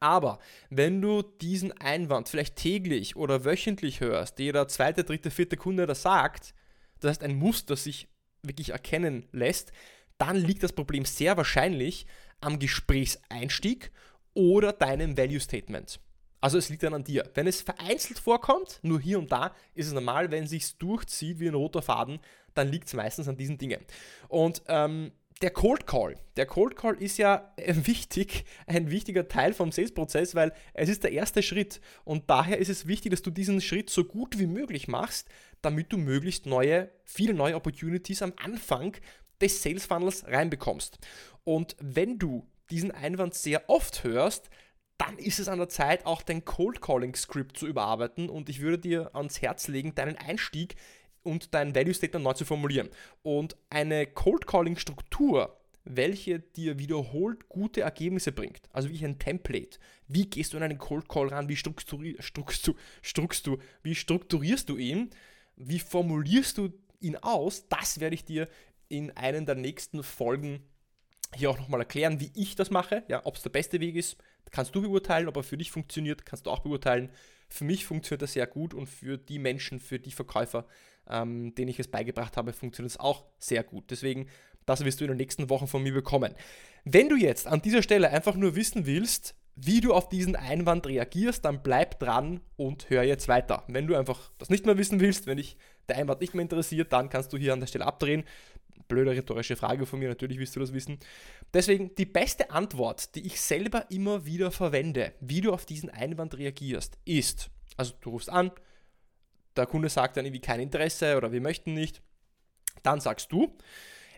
Aber 0.00 0.38
wenn 0.70 1.00
du 1.00 1.22
diesen 1.22 1.72
Einwand 1.72 2.28
vielleicht 2.28 2.56
täglich 2.56 3.16
oder 3.16 3.44
wöchentlich 3.44 4.00
hörst, 4.00 4.38
jeder 4.38 4.68
zweite, 4.68 5.04
dritte, 5.04 5.30
vierte 5.30 5.56
Kunde 5.56 5.86
das 5.86 6.02
sagt, 6.02 6.54
das 7.00 7.10
heißt 7.10 7.22
ein 7.22 7.36
Muster 7.36 7.76
sich 7.76 8.08
wirklich 8.42 8.70
erkennen 8.70 9.26
lässt, 9.32 9.72
dann 10.18 10.36
liegt 10.36 10.62
das 10.62 10.72
Problem 10.72 11.04
sehr 11.04 11.36
wahrscheinlich 11.36 12.06
am 12.40 12.58
Gesprächseinstieg 12.58 13.90
oder 14.34 14.72
deinem 14.72 15.16
Value 15.16 15.40
Statement. 15.40 16.00
Also 16.40 16.58
es 16.58 16.68
liegt 16.68 16.82
dann 16.82 16.92
an 16.92 17.04
dir. 17.04 17.30
Wenn 17.32 17.46
es 17.46 17.62
vereinzelt 17.62 18.18
vorkommt, 18.18 18.78
nur 18.82 19.00
hier 19.00 19.18
und 19.18 19.32
da, 19.32 19.54
ist 19.74 19.86
es 19.86 19.94
normal, 19.94 20.30
wenn 20.30 20.44
es 20.44 20.50
sich 20.50 20.76
durchzieht 20.76 21.40
wie 21.40 21.48
ein 21.48 21.54
roter 21.54 21.80
Faden, 21.80 22.18
dann 22.52 22.68
liegt 22.68 22.86
es 22.86 22.92
meistens 22.92 23.28
an 23.28 23.36
diesen 23.38 23.56
Dingen. 23.56 23.80
Und 24.28 24.62
ähm, 24.68 25.12
der 25.42 25.50
Cold 25.50 25.86
Call. 25.86 26.16
Der 26.36 26.46
Cold 26.46 26.76
Call 26.76 26.94
ist 27.02 27.16
ja 27.18 27.52
wichtig, 27.66 28.44
ein 28.66 28.90
wichtiger 28.90 29.26
Teil 29.26 29.52
vom 29.52 29.72
Sales-Prozess, 29.72 30.34
weil 30.34 30.52
es 30.74 30.88
ist 30.88 31.02
der 31.02 31.12
erste 31.12 31.42
Schritt. 31.42 31.80
Und 32.04 32.28
daher 32.28 32.58
ist 32.58 32.68
es 32.68 32.86
wichtig, 32.86 33.10
dass 33.10 33.22
du 33.22 33.30
diesen 33.30 33.60
Schritt 33.60 33.90
so 33.90 34.04
gut 34.04 34.38
wie 34.38 34.46
möglich 34.46 34.86
machst, 34.86 35.28
damit 35.62 35.92
du 35.92 35.96
möglichst 35.96 36.46
neue, 36.46 36.90
viele 37.04 37.34
neue 37.34 37.56
Opportunities 37.56 38.22
am 38.22 38.34
Anfang 38.36 38.96
des 39.40 39.62
Sales 39.62 39.86
Funnels 39.86 40.26
reinbekommst. 40.26 40.98
Und 41.42 41.76
wenn 41.80 42.18
du 42.18 42.46
diesen 42.70 42.90
Einwand 42.90 43.34
sehr 43.34 43.68
oft 43.68 44.04
hörst, 44.04 44.50
dann 44.98 45.18
ist 45.18 45.38
es 45.38 45.48
an 45.48 45.58
der 45.58 45.68
Zeit, 45.68 46.06
auch 46.06 46.22
dein 46.22 46.44
Cold 46.44 46.80
Calling 46.80 47.14
Script 47.14 47.56
zu 47.56 47.66
überarbeiten 47.66 48.28
und 48.28 48.48
ich 48.48 48.60
würde 48.60 48.78
dir 48.78 49.14
ans 49.14 49.42
Herz 49.42 49.68
legen, 49.68 49.94
deinen 49.94 50.16
Einstieg 50.16 50.76
und 51.22 51.54
dein 51.54 51.74
Value 51.74 51.94
Statement 51.94 52.24
neu 52.24 52.34
zu 52.34 52.44
formulieren. 52.44 52.88
Und 53.22 53.56
eine 53.70 54.06
Cold 54.06 54.46
Calling 54.46 54.76
Struktur, 54.76 55.58
welche 55.84 56.38
dir 56.38 56.78
wiederholt 56.78 57.48
gute 57.48 57.82
Ergebnisse 57.82 58.32
bringt, 58.32 58.62
also 58.72 58.88
wie 58.88 59.04
ein 59.04 59.18
Template. 59.18 59.78
Wie 60.06 60.26
gehst 60.26 60.52
du 60.52 60.56
in 60.56 60.62
einen 60.62 60.78
Cold 60.78 61.08
Call 61.08 61.28
ran? 61.28 61.48
Wie, 61.48 61.56
strukturi 61.56 62.16
strukturi 62.20 62.76
strukturi 63.02 63.58
wie 63.82 63.94
strukturierst 63.94 64.68
du 64.68 64.76
ihn? 64.76 65.10
Wie 65.56 65.80
formulierst 65.80 66.58
du 66.58 66.72
ihn 67.00 67.16
aus? 67.16 67.68
Das 67.68 68.00
werde 68.00 68.14
ich 68.14 68.24
dir 68.24 68.48
in 68.88 69.10
einen 69.16 69.44
der 69.44 69.56
nächsten 69.56 70.02
Folgen 70.02 70.62
hier 71.34 71.50
auch 71.50 71.58
nochmal 71.58 71.80
erklären, 71.80 72.20
wie 72.20 72.30
ich 72.34 72.56
das 72.56 72.70
mache. 72.70 73.02
Ja, 73.08 73.22
ob 73.24 73.36
es 73.36 73.42
der 73.42 73.50
beste 73.50 73.80
Weg 73.80 73.96
ist, 73.96 74.16
kannst 74.50 74.74
du 74.74 74.82
beurteilen. 74.82 75.28
Ob 75.28 75.36
er 75.36 75.42
für 75.42 75.56
dich 75.56 75.70
funktioniert, 75.70 76.24
kannst 76.26 76.46
du 76.46 76.50
auch 76.50 76.60
beurteilen. 76.60 77.10
Für 77.48 77.64
mich 77.64 77.84
funktioniert 77.84 78.22
das 78.22 78.32
sehr 78.32 78.46
gut 78.46 78.74
und 78.74 78.86
für 78.86 79.18
die 79.18 79.38
Menschen, 79.38 79.80
für 79.80 79.98
die 79.98 80.12
Verkäufer, 80.12 80.66
ähm, 81.08 81.54
denen 81.54 81.68
ich 81.68 81.78
es 81.78 81.88
beigebracht 81.88 82.36
habe, 82.36 82.52
funktioniert 82.52 82.92
es 82.92 83.00
auch 83.00 83.24
sehr 83.38 83.62
gut. 83.62 83.90
Deswegen, 83.90 84.28
das 84.66 84.84
wirst 84.84 85.00
du 85.00 85.04
in 85.04 85.10
den 85.10 85.18
nächsten 85.18 85.50
Wochen 85.50 85.66
von 85.66 85.82
mir 85.82 85.92
bekommen. 85.92 86.34
Wenn 86.84 87.08
du 87.08 87.16
jetzt 87.16 87.46
an 87.46 87.62
dieser 87.62 87.82
Stelle 87.82 88.10
einfach 88.10 88.36
nur 88.36 88.56
wissen 88.56 88.86
willst, 88.86 89.34
wie 89.56 89.80
du 89.80 89.94
auf 89.94 90.08
diesen 90.08 90.34
Einwand 90.34 90.86
reagierst, 90.86 91.44
dann 91.44 91.62
bleib 91.62 92.00
dran 92.00 92.40
und 92.56 92.90
hör 92.90 93.04
jetzt 93.04 93.28
weiter. 93.28 93.62
Wenn 93.68 93.86
du 93.86 93.94
einfach 93.94 94.30
das 94.38 94.50
nicht 94.50 94.66
mehr 94.66 94.76
wissen 94.78 94.98
willst, 95.00 95.26
wenn 95.26 95.36
dich 95.36 95.56
der 95.88 95.96
Einwand 95.96 96.20
nicht 96.20 96.34
mehr 96.34 96.42
interessiert, 96.42 96.92
dann 96.92 97.08
kannst 97.08 97.32
du 97.32 97.36
hier 97.36 97.52
an 97.52 97.60
der 97.60 97.68
Stelle 97.68 97.86
abdrehen. 97.86 98.24
Blöde 98.88 99.12
rhetorische 99.12 99.56
Frage 99.56 99.86
von 99.86 99.98
mir, 99.98 100.08
natürlich 100.08 100.38
willst 100.38 100.56
du 100.56 100.60
das 100.60 100.72
wissen. 100.72 100.98
Deswegen 101.52 101.94
die 101.94 102.06
beste 102.06 102.50
Antwort, 102.50 103.14
die 103.14 103.26
ich 103.26 103.40
selber 103.40 103.90
immer 103.90 104.26
wieder 104.26 104.50
verwende, 104.50 105.12
wie 105.20 105.40
du 105.40 105.52
auf 105.52 105.66
diesen 105.66 105.90
Einwand 105.90 106.36
reagierst, 106.36 106.98
ist, 107.04 107.50
also 107.76 107.94
du 108.00 108.10
rufst 108.10 108.30
an, 108.30 108.50
der 109.56 109.66
Kunde 109.66 109.88
sagt 109.88 110.16
dann 110.16 110.24
irgendwie 110.24 110.40
kein 110.40 110.60
Interesse 110.60 111.16
oder 111.16 111.32
wir 111.32 111.40
möchten 111.40 111.74
nicht, 111.74 112.02
dann 112.82 113.00
sagst 113.00 113.30
du, 113.32 113.56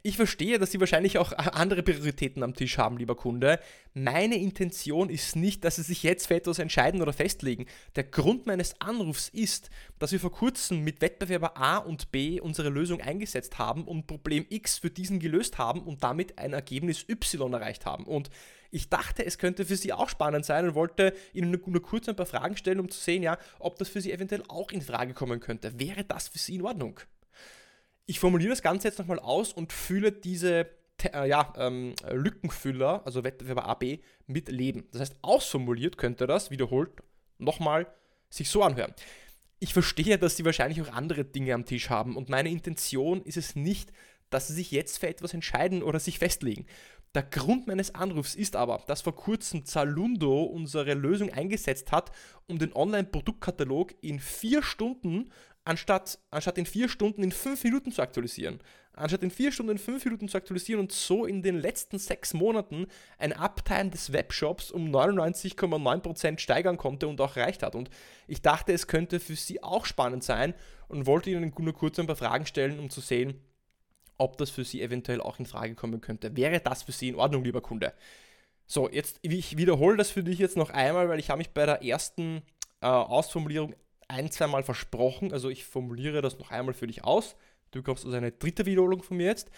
ich 0.06 0.16
verstehe, 0.16 0.60
dass 0.60 0.70
Sie 0.70 0.78
wahrscheinlich 0.78 1.18
auch 1.18 1.32
andere 1.32 1.82
Prioritäten 1.82 2.44
am 2.44 2.54
Tisch 2.54 2.78
haben, 2.78 2.96
lieber 2.96 3.16
Kunde. 3.16 3.58
Meine 3.92 4.36
Intention 4.36 5.10
ist 5.10 5.34
nicht, 5.34 5.64
dass 5.64 5.76
Sie 5.76 5.82
sich 5.82 6.04
jetzt 6.04 6.28
für 6.28 6.36
etwas 6.36 6.60
entscheiden 6.60 7.02
oder 7.02 7.12
festlegen. 7.12 7.66
Der 7.96 8.04
Grund 8.04 8.46
meines 8.46 8.80
Anrufs 8.80 9.28
ist, 9.30 9.68
dass 9.98 10.12
wir 10.12 10.20
vor 10.20 10.30
kurzem 10.30 10.84
mit 10.84 11.00
Wettbewerber 11.00 11.56
A 11.56 11.78
und 11.78 12.12
B 12.12 12.40
unsere 12.40 12.68
Lösung 12.68 13.00
eingesetzt 13.00 13.58
haben 13.58 13.84
und 13.84 14.06
Problem 14.06 14.46
X 14.48 14.78
für 14.78 14.90
diesen 14.90 15.18
gelöst 15.18 15.58
haben 15.58 15.82
und 15.82 16.04
damit 16.04 16.38
ein 16.38 16.52
Ergebnis 16.52 17.04
Y 17.08 17.52
erreicht 17.52 17.84
haben. 17.84 18.04
Und 18.04 18.30
ich 18.70 18.88
dachte, 18.88 19.26
es 19.26 19.38
könnte 19.38 19.64
für 19.64 19.76
Sie 19.76 19.92
auch 19.92 20.08
spannend 20.08 20.44
sein 20.44 20.68
und 20.68 20.74
wollte 20.76 21.14
Ihnen 21.32 21.50
nur, 21.50 21.82
kurz 21.82 22.08
ein 22.08 22.14
paar 22.14 22.26
Fragen 22.26 22.56
stellen, 22.56 22.78
um 22.78 22.88
zu 22.88 23.00
sehen, 23.00 23.24
ja, 23.24 23.38
ob 23.58 23.76
das 23.78 23.88
für 23.88 24.00
Sie 24.00 24.12
eventuell 24.12 24.44
auch 24.46 24.70
in 24.70 24.82
Frage 24.82 25.14
kommen 25.14 25.40
könnte. 25.40 25.80
Wäre 25.80 26.04
das 26.04 26.28
für 26.28 26.38
Sie 26.38 26.54
in 26.54 26.62
Ordnung? 26.62 27.00
Ich 28.06 28.20
formuliere 28.20 28.50
das 28.50 28.62
Ganze 28.62 28.88
jetzt 28.88 28.98
nochmal 28.98 29.18
aus 29.18 29.52
und 29.52 29.72
fühle 29.72 30.12
diese 30.12 30.70
äh, 31.02 31.28
ja, 31.28 31.52
ähm, 31.56 31.94
Lückenfüller, 32.10 33.02
also 33.04 33.24
Wettbewerber 33.24 33.66
AB, 33.66 33.98
mit 34.26 34.48
leben. 34.48 34.88
Das 34.92 35.02
heißt, 35.02 35.16
ausformuliert 35.22 35.98
könnte 35.98 36.26
das, 36.26 36.50
wiederholt, 36.50 36.90
nochmal 37.38 37.86
sich 38.30 38.48
so 38.48 38.62
anhören. 38.62 38.94
Ich 39.58 39.72
verstehe, 39.72 40.18
dass 40.18 40.36
sie 40.36 40.44
wahrscheinlich 40.44 40.80
auch 40.82 40.92
andere 40.92 41.24
Dinge 41.24 41.54
am 41.54 41.64
Tisch 41.64 41.90
haben 41.90 42.16
und 42.16 42.28
meine 42.28 42.50
Intention 42.50 43.22
ist 43.22 43.36
es 43.36 43.56
nicht, 43.56 43.92
dass 44.30 44.48
sie 44.48 44.54
sich 44.54 44.70
jetzt 44.70 44.98
für 44.98 45.08
etwas 45.08 45.34
entscheiden 45.34 45.82
oder 45.82 45.98
sich 45.98 46.18
festlegen. 46.18 46.66
Der 47.14 47.22
Grund 47.22 47.66
meines 47.66 47.94
Anrufs 47.94 48.34
ist 48.34 48.56
aber, 48.56 48.82
dass 48.86 49.02
vor 49.02 49.14
kurzem 49.14 49.64
Zalundo 49.64 50.42
unsere 50.42 50.92
Lösung 50.94 51.32
eingesetzt 51.32 51.90
hat, 51.90 52.10
um 52.46 52.58
den 52.58 52.74
Online-Produktkatalog 52.74 53.94
in 54.02 54.20
vier 54.20 54.62
Stunden 54.62 55.30
anstatt, 55.66 56.18
anstatt 56.30 56.58
in 56.58 56.66
vier 56.66 56.88
Stunden 56.88 57.22
in 57.22 57.32
fünf 57.32 57.64
Minuten 57.64 57.90
zu 57.90 58.00
aktualisieren. 58.00 58.60
Anstatt 58.92 59.22
in 59.22 59.30
vier 59.30 59.52
Stunden 59.52 59.72
in 59.72 59.78
fünf 59.78 60.04
Minuten 60.04 60.28
zu 60.28 60.38
aktualisieren 60.38 60.80
und 60.80 60.92
so 60.92 61.26
in 61.26 61.42
den 61.42 61.58
letzten 61.58 61.98
sechs 61.98 62.32
Monaten 62.32 62.86
ein 63.18 63.34
Uptime 63.34 63.90
des 63.90 64.12
Webshops 64.12 64.70
um 64.70 64.88
99,9% 64.88 66.38
steigern 66.38 66.78
konnte 66.78 67.08
und 67.08 67.20
auch 67.20 67.36
erreicht 67.36 67.62
hat. 67.62 67.74
Und 67.74 67.90
ich 68.26 68.40
dachte, 68.40 68.72
es 68.72 68.86
könnte 68.86 69.20
für 69.20 69.36
Sie 69.36 69.62
auch 69.62 69.84
spannend 69.84 70.24
sein 70.24 70.54
und 70.88 71.06
wollte 71.06 71.30
Ihnen 71.30 71.52
nur 71.58 71.74
kurz 71.74 71.98
ein 71.98 72.06
paar 72.06 72.16
Fragen 72.16 72.46
stellen, 72.46 72.78
um 72.78 72.88
zu 72.88 73.00
sehen, 73.00 73.40
ob 74.16 74.38
das 74.38 74.48
für 74.48 74.64
Sie 74.64 74.80
eventuell 74.80 75.20
auch 75.20 75.38
in 75.38 75.46
Frage 75.46 75.74
kommen 75.74 76.00
könnte. 76.00 76.36
Wäre 76.36 76.60
das 76.60 76.84
für 76.84 76.92
Sie 76.92 77.08
in 77.08 77.16
Ordnung, 77.16 77.44
lieber 77.44 77.60
Kunde? 77.60 77.92
So, 78.66 78.88
jetzt, 78.88 79.18
ich 79.22 79.56
wiederhole 79.56 79.96
das 79.96 80.10
für 80.10 80.22
dich 80.22 80.38
jetzt 80.38 80.56
noch 80.56 80.70
einmal, 80.70 81.08
weil 81.08 81.18
ich 81.18 81.28
habe 81.28 81.38
mich 81.38 81.50
bei 81.50 81.66
der 81.66 81.82
ersten 81.82 82.42
äh, 82.80 82.86
Ausformulierung 82.86 83.74
ein, 84.08 84.30
zweimal 84.30 84.62
versprochen. 84.62 85.32
Also 85.32 85.50
ich 85.50 85.64
formuliere 85.64 86.22
das 86.22 86.38
noch 86.38 86.50
einmal 86.50 86.74
für 86.74 86.86
dich 86.86 87.04
aus. 87.04 87.36
Du 87.70 87.80
bekommst 87.80 88.04
also 88.04 88.16
eine 88.16 88.32
dritte 88.32 88.66
Wiederholung 88.66 89.02
von 89.02 89.16
mir 89.16 89.26
jetzt. 89.26 89.50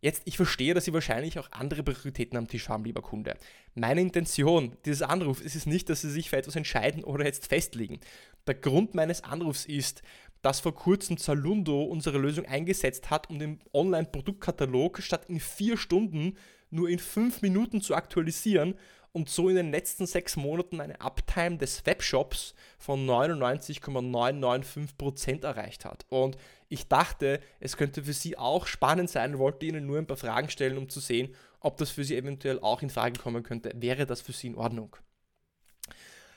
Jetzt, 0.00 0.22
ich 0.26 0.36
verstehe, 0.36 0.74
dass 0.74 0.84
Sie 0.84 0.92
wahrscheinlich 0.92 1.38
auch 1.38 1.50
andere 1.50 1.82
Prioritäten 1.82 2.36
am 2.36 2.46
Tisch 2.46 2.68
haben, 2.68 2.84
lieber 2.84 3.00
Kunde. 3.00 3.38
Meine 3.74 4.02
Intention 4.02 4.76
dieses 4.84 5.00
Anrufs 5.00 5.40
ist 5.40 5.54
es 5.54 5.64
nicht, 5.64 5.88
dass 5.88 6.02
Sie 6.02 6.10
sich 6.10 6.28
für 6.28 6.36
etwas 6.36 6.56
entscheiden 6.56 7.04
oder 7.04 7.24
jetzt 7.24 7.46
festlegen. 7.46 8.00
Der 8.46 8.54
Grund 8.54 8.94
meines 8.94 9.24
Anrufs 9.24 9.64
ist, 9.64 10.02
dass 10.42 10.60
vor 10.60 10.74
kurzem 10.74 11.16
Zalundo 11.16 11.84
unsere 11.84 12.18
Lösung 12.18 12.44
eingesetzt 12.44 13.08
hat, 13.08 13.30
um 13.30 13.38
den 13.38 13.60
Online-Produktkatalog 13.72 15.00
statt 15.00 15.24
in 15.28 15.40
vier 15.40 15.78
Stunden 15.78 16.36
nur 16.68 16.90
in 16.90 16.98
fünf 16.98 17.40
Minuten 17.40 17.80
zu 17.80 17.94
aktualisieren 17.94 18.74
und 19.14 19.30
so 19.30 19.48
in 19.48 19.54
den 19.54 19.70
letzten 19.70 20.06
sechs 20.06 20.34
Monaten 20.36 20.80
eine 20.80 21.00
Uptime 21.00 21.56
des 21.56 21.86
Webshops 21.86 22.56
von 22.78 23.06
99,995% 23.06 25.44
erreicht 25.44 25.84
hat. 25.84 26.04
Und 26.08 26.36
ich 26.68 26.88
dachte, 26.88 27.38
es 27.60 27.76
könnte 27.76 28.02
für 28.02 28.12
Sie 28.12 28.36
auch 28.36 28.66
spannend 28.66 29.08
sein, 29.08 29.38
wollte 29.38 29.66
Ihnen 29.66 29.86
nur 29.86 29.98
ein 29.98 30.08
paar 30.08 30.16
Fragen 30.16 30.50
stellen, 30.50 30.78
um 30.78 30.88
zu 30.88 30.98
sehen, 30.98 31.32
ob 31.60 31.76
das 31.76 31.90
für 31.90 32.02
Sie 32.02 32.16
eventuell 32.16 32.58
auch 32.58 32.82
in 32.82 32.90
Frage 32.90 33.20
kommen 33.20 33.44
könnte. 33.44 33.70
Wäre 33.76 34.04
das 34.04 34.20
für 34.20 34.32
Sie 34.32 34.48
in 34.48 34.56
Ordnung? 34.56 34.96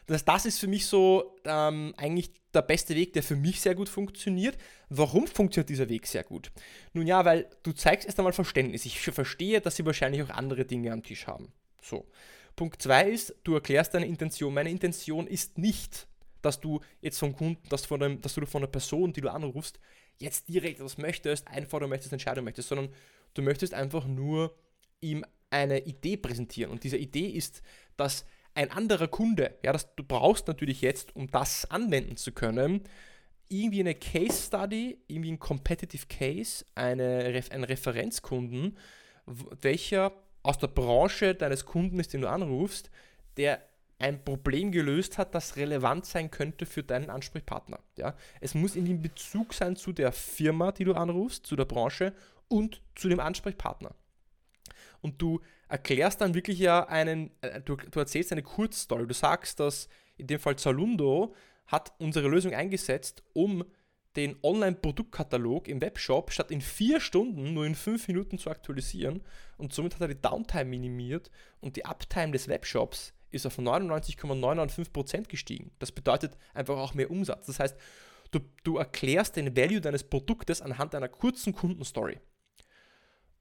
Das, 0.06 0.24
das 0.24 0.46
ist 0.46 0.60
für 0.60 0.68
mich 0.68 0.86
so 0.86 1.36
ähm, 1.46 1.96
eigentlich 1.98 2.30
der 2.54 2.62
beste 2.62 2.94
Weg, 2.94 3.14
der 3.14 3.24
für 3.24 3.36
mich 3.36 3.60
sehr 3.60 3.74
gut 3.74 3.90
funktioniert. 3.90 4.56
Warum 4.90 5.26
funktioniert 5.26 5.70
dieser 5.70 5.90
Weg 5.90 6.06
sehr 6.06 6.24
gut? 6.24 6.52
Nun 6.94 7.08
ja, 7.08 7.26
weil 7.26 7.50
du 7.64 7.72
zeigst 7.72 8.06
erst 8.06 8.20
einmal 8.20 8.34
Verständnis. 8.34 8.86
Ich 8.86 9.00
verstehe, 9.00 9.62
dass 9.62 9.78
sie 9.78 9.86
wahrscheinlich 9.88 10.22
auch 10.22 10.30
andere 10.30 10.64
Dinge 10.64 10.92
am 10.92 11.02
Tisch 11.02 11.26
haben. 11.26 11.52
So. 11.82 12.06
Punkt 12.58 12.82
2 12.82 13.10
ist, 13.12 13.36
du 13.44 13.54
erklärst 13.54 13.94
deine 13.94 14.08
Intention. 14.08 14.54
Meine 14.54 14.72
Intention 14.72 15.28
ist 15.28 15.58
nicht, 15.58 16.08
dass 16.42 16.60
du 16.60 16.82
jetzt 17.02 17.20
vom 17.20 17.34
Kunden, 17.34 17.62
dass, 17.70 17.86
von 17.86 18.00
dem, 18.00 18.20
dass 18.20 18.34
du 18.34 18.46
von 18.46 18.62
der 18.62 18.68
Person, 18.68 19.14
die 19.14 19.22
du 19.22 19.32
anrufst, 19.32 19.80
jetzt 20.18 20.50
direkt 20.50 20.80
etwas 20.80 20.98
möchtest, 20.98 21.48
einfordern 21.48 21.90
möchtest, 21.90 22.12
entscheiden 22.12 22.44
möchtest, 22.44 22.70
sondern 22.70 22.90
du 23.36 23.44
möchtest 23.44 23.74
einfach 23.76 24.08
nur 24.08 24.58
ihm 25.00 25.24
eine 25.52 25.86
Idee 25.86 26.18
präsentieren. 26.18 26.72
Und 26.72 26.84
diese 26.84 26.98
Idee 26.98 27.28
ist, 27.28 27.62
dass 27.96 28.26
ein 28.56 28.72
anderer 28.72 29.08
Kunde, 29.08 29.56
ja, 29.64 29.72
das 29.72 29.94
du 29.96 30.04
brauchst 30.04 30.48
natürlich 30.48 30.82
jetzt, 30.82 31.16
um 31.16 31.30
das 31.30 31.70
anwenden 31.70 32.18
zu 32.18 32.32
können, 32.32 32.82
irgendwie 33.50 33.82
eine 33.82 33.94
Case 33.94 34.48
Study, 34.48 34.98
irgendwie 35.08 35.32
ein 35.34 35.40
Competitive 35.40 36.08
Case, 36.08 36.66
eine, 36.74 37.44
einen 37.52 37.64
Referenzkunden, 37.64 38.78
welcher 39.62 40.12
aus 40.44 40.58
der 40.58 40.68
Branche 40.68 41.36
deines 41.36 41.66
Kunden 41.66 42.00
ist, 42.00 42.14
den 42.14 42.22
du 42.22 42.30
anrufst, 42.30 42.90
der 43.38 43.62
ein 44.00 44.24
Problem 44.24 44.72
gelöst 44.72 45.18
hat, 45.18 45.34
das 45.34 45.56
relevant 45.56 46.06
sein 46.06 46.30
könnte 46.30 46.66
für 46.66 46.84
deinen 46.84 47.10
Ansprechpartner. 47.10 47.80
Ja? 47.96 48.16
Es 48.42 48.54
muss 48.54 48.76
in 48.76 49.02
Bezug 49.02 49.54
sein 49.54 49.76
zu 49.76 49.92
der 49.92 50.12
Firma, 50.12 50.72
die 50.72 50.84
du 50.84 50.94
anrufst, 50.94 51.46
zu 51.48 51.56
der 51.56 51.66
Branche 51.66 52.14
und 52.48 52.82
zu 52.96 53.10
dem 53.10 53.20
Ansprechpartner 53.20 53.96
und 55.02 55.22
du 55.22 55.42
erklärst 55.68 56.22
dann 56.22 56.34
wirklich 56.34 56.60
ja 56.60 56.88
einen, 56.88 57.32
äh, 57.42 57.62
du, 57.62 57.76
du 57.76 58.00
erzählst 58.00 58.32
eine 58.32 58.44
Kurzstory. 58.44 59.08
Du 59.08 59.14
sagst, 59.14 59.60
dass 59.60 59.90
in 60.18 60.28
dem 60.28 60.40
Fall 60.40 60.56
Zalundo 60.56 61.36
hat 61.68 61.94
unsere 62.00 62.28
Lösung 62.28 62.54
eingesetzt, 62.54 63.24
um 63.34 63.64
den 64.18 64.36
Online-Produktkatalog 64.42 65.68
im 65.68 65.80
Webshop 65.80 66.32
statt 66.32 66.50
in 66.52 66.60
vier 66.60 67.00
Stunden 67.00 67.54
nur 67.54 67.66
in 67.66 67.76
fünf 67.76 68.08
Minuten 68.08 68.40
zu 68.40 68.50
aktualisieren 68.50 69.24
und 69.58 69.74
somit 69.74 69.94
hat 69.94 70.02
er 70.02 70.08
die 70.08 70.22
Downtime 70.22 70.66
minimiert 70.66 71.30
und 71.62 71.76
die 71.76 71.86
Uptime 71.86 72.32
des 72.32 72.48
Webshops 72.48 73.14
ist 73.30 73.46
auf 73.46 73.60
99,995% 73.60 75.28
gestiegen. 75.28 75.72
Das 75.80 75.92
bedeutet 75.92 76.36
einfach 76.54 76.78
auch 76.78 76.96
mehr 76.96 77.12
Umsatz. 77.12 77.46
Das 77.46 77.60
heißt, 77.60 77.78
du, 78.32 78.40
du 78.64 78.78
erklärst 78.78 79.36
den 79.36 79.56
Value 79.56 79.82
deines 79.82 80.04
Produktes 80.04 80.62
anhand 80.62 80.96
einer 80.96 81.10
kurzen 81.10 81.54
Kundenstory. 81.54 82.20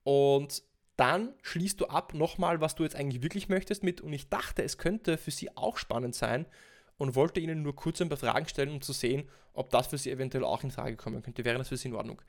Und 0.02 0.62
dann 0.96 1.34
schließt 1.42 1.80
du 1.80 1.86
ab 1.86 2.14
nochmal, 2.14 2.60
was 2.60 2.74
du 2.74 2.82
jetzt 2.82 2.96
eigentlich 2.96 3.22
wirklich 3.22 3.48
möchtest 3.48 3.82
mit. 3.82 4.00
Und 4.00 4.12
ich 4.12 4.28
dachte, 4.28 4.62
es 4.62 4.76
könnte 4.76 5.16
für 5.16 5.30
sie 5.30 5.56
auch 5.56 5.78
spannend 5.78 6.14
sein 6.14 6.46
und 6.98 7.14
wollte 7.14 7.40
ihnen 7.40 7.62
nur 7.62 7.74
kurz 7.74 8.00
ein 8.00 8.08
paar 8.08 8.18
Fragen 8.18 8.48
stellen, 8.48 8.70
um 8.70 8.80
zu 8.80 8.92
sehen, 8.92 9.28
ob 9.52 9.70
das 9.70 9.88
für 9.88 9.98
sie 9.98 10.10
eventuell 10.10 10.44
auch 10.44 10.62
in 10.64 10.70
Frage 10.70 10.96
kommen 10.96 11.22
könnte. 11.22 11.44
Wäre 11.44 11.58
das 11.58 11.68
für 11.68 11.76
sie 11.76 11.88
in 11.88 11.94
Ordnung? 11.94 12.20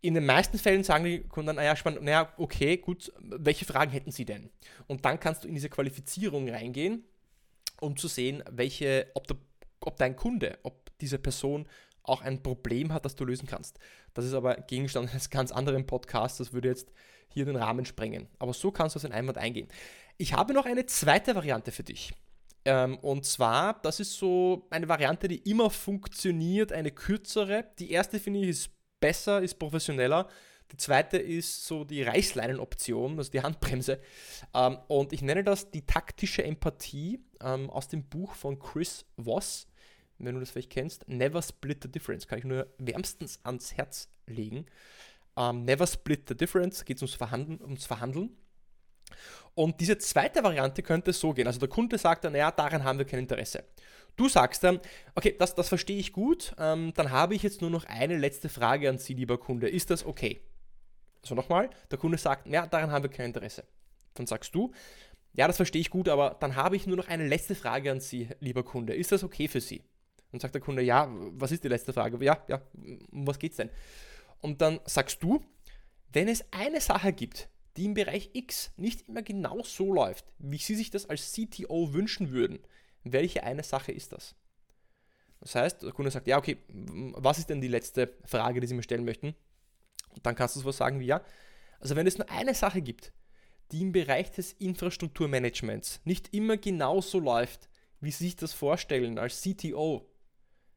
In 0.00 0.14
den 0.14 0.26
meisten 0.26 0.58
Fällen 0.58 0.84
sagen 0.84 1.04
die 1.04 1.20
Kunden 1.22 1.48
dann, 1.48 1.56
naja, 1.56 1.74
spannend, 1.74 2.02
naja, 2.02 2.32
okay, 2.36 2.76
gut, 2.76 3.12
welche 3.18 3.64
Fragen 3.64 3.90
hätten 3.90 4.12
sie 4.12 4.24
denn? 4.24 4.50
Und 4.86 5.04
dann 5.04 5.18
kannst 5.18 5.44
du 5.44 5.48
in 5.48 5.54
diese 5.54 5.68
Qualifizierung 5.68 6.48
reingehen, 6.48 7.04
um 7.80 7.96
zu 7.96 8.08
sehen, 8.08 8.42
welche, 8.50 9.10
ob, 9.14 9.26
der, 9.26 9.36
ob 9.80 9.96
dein 9.96 10.14
Kunde, 10.14 10.58
ob 10.62 10.96
diese 10.98 11.18
Person 11.18 11.66
auch 12.02 12.22
ein 12.22 12.42
Problem 12.42 12.92
hat, 12.92 13.04
das 13.04 13.16
du 13.16 13.24
lösen 13.24 13.48
kannst. 13.48 13.78
Das 14.14 14.24
ist 14.24 14.34
aber 14.34 14.56
Gegenstand 14.56 15.10
eines 15.10 15.30
ganz 15.30 15.50
anderen 15.50 15.86
Podcasts, 15.86 16.38
das 16.38 16.52
würde 16.52 16.68
jetzt 16.68 16.92
hier 17.28 17.44
den 17.44 17.56
Rahmen 17.56 17.84
sprengen. 17.84 18.28
Aber 18.38 18.52
so 18.52 18.70
kannst 18.70 18.94
du 18.94 18.98
auf 18.98 19.02
den 19.02 19.12
Einwand 19.12 19.38
eingehen. 19.38 19.68
Ich 20.18 20.32
habe 20.32 20.54
noch 20.54 20.66
eine 20.66 20.86
zweite 20.86 21.34
Variante 21.34 21.72
für 21.72 21.82
dich. 21.82 22.12
Ähm, 22.66 22.98
und 22.98 23.24
zwar, 23.24 23.80
das 23.82 24.00
ist 24.00 24.14
so 24.14 24.66
eine 24.70 24.88
Variante, 24.88 25.28
die 25.28 25.48
immer 25.48 25.70
funktioniert, 25.70 26.72
eine 26.72 26.90
kürzere. 26.90 27.64
Die 27.78 27.92
erste 27.92 28.18
finde 28.18 28.40
ich 28.40 28.48
ist 28.48 28.70
besser, 29.00 29.40
ist 29.40 29.54
professioneller. 29.54 30.28
Die 30.72 30.76
zweite 30.76 31.16
ist 31.16 31.64
so 31.64 31.84
die 31.84 32.02
Reißleinenoption, 32.02 33.18
also 33.18 33.30
die 33.30 33.40
Handbremse. 33.40 34.00
Ähm, 34.52 34.78
und 34.88 35.12
ich 35.12 35.22
nenne 35.22 35.44
das 35.44 35.70
die 35.70 35.86
taktische 35.86 36.42
Empathie 36.42 37.20
ähm, 37.40 37.70
aus 37.70 37.86
dem 37.86 38.02
Buch 38.02 38.34
von 38.34 38.58
Chris 38.58 39.06
Voss. 39.16 39.68
Wenn 40.18 40.34
du 40.34 40.40
das 40.40 40.50
vielleicht 40.50 40.70
kennst, 40.70 41.08
Never 41.08 41.42
Split 41.42 41.84
the 41.84 41.90
Difference, 41.90 42.26
kann 42.26 42.38
ich 42.40 42.44
nur 42.44 42.66
wärmstens 42.78 43.38
ans 43.44 43.76
Herz 43.76 44.08
legen. 44.26 44.66
Um, 45.36 45.64
Never 45.64 45.86
Split 45.86 46.26
the 46.28 46.34
Difference, 46.34 46.84
geht 46.84 46.96
es 46.96 47.02
ums 47.02 47.14
Verhandeln, 47.14 47.62
ums 47.62 47.86
Verhandeln. 47.86 48.30
Und 49.54 49.80
diese 49.80 49.96
zweite 49.98 50.44
Variante 50.44 50.82
könnte 50.82 51.12
so 51.12 51.32
gehen. 51.32 51.46
Also 51.46 51.58
der 51.58 51.68
Kunde 51.68 51.96
sagt 51.98 52.24
dann, 52.24 52.32
naja, 52.32 52.50
daran 52.50 52.84
haben 52.84 52.98
wir 52.98 53.06
kein 53.06 53.20
Interesse. 53.20 53.64
Du 54.16 54.28
sagst 54.28 54.64
dann, 54.64 54.80
okay, 55.14 55.34
das, 55.38 55.54
das 55.54 55.68
verstehe 55.68 55.98
ich 55.98 56.12
gut, 56.12 56.54
ähm, 56.58 56.92
dann 56.94 57.10
habe 57.10 57.34
ich 57.34 57.42
jetzt 57.42 57.60
nur 57.60 57.70
noch 57.70 57.84
eine 57.84 58.16
letzte 58.16 58.48
Frage 58.48 58.88
an 58.88 58.98
Sie, 58.98 59.14
lieber 59.14 59.38
Kunde. 59.38 59.68
Ist 59.68 59.90
das 59.90 60.04
okay? 60.06 60.40
Also 61.22 61.34
nochmal, 61.34 61.70
der 61.90 61.98
Kunde 61.98 62.16
sagt, 62.18 62.46
ja, 62.46 62.66
daran 62.66 62.90
haben 62.90 63.02
wir 63.02 63.10
kein 63.10 63.26
Interesse. 63.26 63.64
Dann 64.14 64.26
sagst 64.26 64.54
du, 64.54 64.72
ja, 65.34 65.46
das 65.46 65.56
verstehe 65.56 65.80
ich 65.80 65.90
gut, 65.90 66.08
aber 66.08 66.36
dann 66.40 66.56
habe 66.56 66.76
ich 66.76 66.86
nur 66.86 66.96
noch 66.96 67.08
eine 67.08 67.26
letzte 67.26 67.54
Frage 67.54 67.90
an 67.90 68.00
Sie, 68.00 68.28
lieber 68.40 68.62
Kunde. 68.62 68.94
Ist 68.94 69.12
das 69.12 69.22
okay 69.22 69.48
für 69.48 69.60
Sie? 69.60 69.82
Dann 70.32 70.40
sagt 70.40 70.54
der 70.54 70.62
Kunde, 70.62 70.82
ja, 70.82 71.08
was 71.10 71.52
ist 71.52 71.62
die 71.62 71.68
letzte 71.68 71.92
Frage? 71.92 72.22
Ja, 72.24 72.42
ja, 72.48 72.62
um 73.10 73.26
was 73.26 73.38
geht's 73.38 73.56
denn? 73.56 73.70
Und 74.40 74.62
dann 74.62 74.80
sagst 74.86 75.22
du, 75.22 75.42
wenn 76.12 76.28
es 76.28 76.44
eine 76.52 76.80
Sache 76.80 77.12
gibt, 77.12 77.48
die 77.76 77.84
im 77.84 77.94
Bereich 77.94 78.30
X 78.32 78.72
nicht 78.76 79.08
immer 79.08 79.22
genau 79.22 79.62
so 79.62 79.92
läuft, 79.92 80.24
wie 80.38 80.58
Sie 80.58 80.74
sich 80.74 80.90
das 80.90 81.08
als 81.08 81.32
CTO 81.32 81.92
wünschen 81.92 82.30
würden, 82.30 82.58
welche 83.04 83.42
eine 83.44 83.62
Sache 83.62 83.92
ist 83.92 84.12
das? 84.12 84.34
Das 85.40 85.54
heißt, 85.54 85.82
der 85.82 85.92
Kunde 85.92 86.10
sagt, 86.10 86.26
ja, 86.26 86.38
okay, 86.38 86.58
was 86.68 87.38
ist 87.38 87.50
denn 87.50 87.60
die 87.60 87.68
letzte 87.68 88.14
Frage, 88.24 88.60
die 88.60 88.66
Sie 88.66 88.74
mir 88.74 88.82
stellen 88.82 89.04
möchten? 89.04 89.34
Und 90.14 90.24
dann 90.24 90.34
kannst 90.34 90.56
du 90.56 90.60
sowas 90.60 90.78
sagen 90.78 90.98
wie, 90.98 91.06
ja, 91.06 91.22
also 91.78 91.94
wenn 91.94 92.06
es 92.06 92.18
nur 92.18 92.30
eine 92.30 92.54
Sache 92.54 92.80
gibt, 92.80 93.12
die 93.70 93.82
im 93.82 93.92
Bereich 93.92 94.30
des 94.30 94.52
Infrastrukturmanagements 94.54 96.00
nicht 96.04 96.32
immer 96.32 96.56
genau 96.56 97.00
so 97.00 97.18
läuft, 97.18 97.68
wie 98.00 98.10
Sie 98.10 98.24
sich 98.24 98.36
das 98.36 98.52
vorstellen 98.52 99.18
als 99.18 99.42
CTO, 99.42 100.08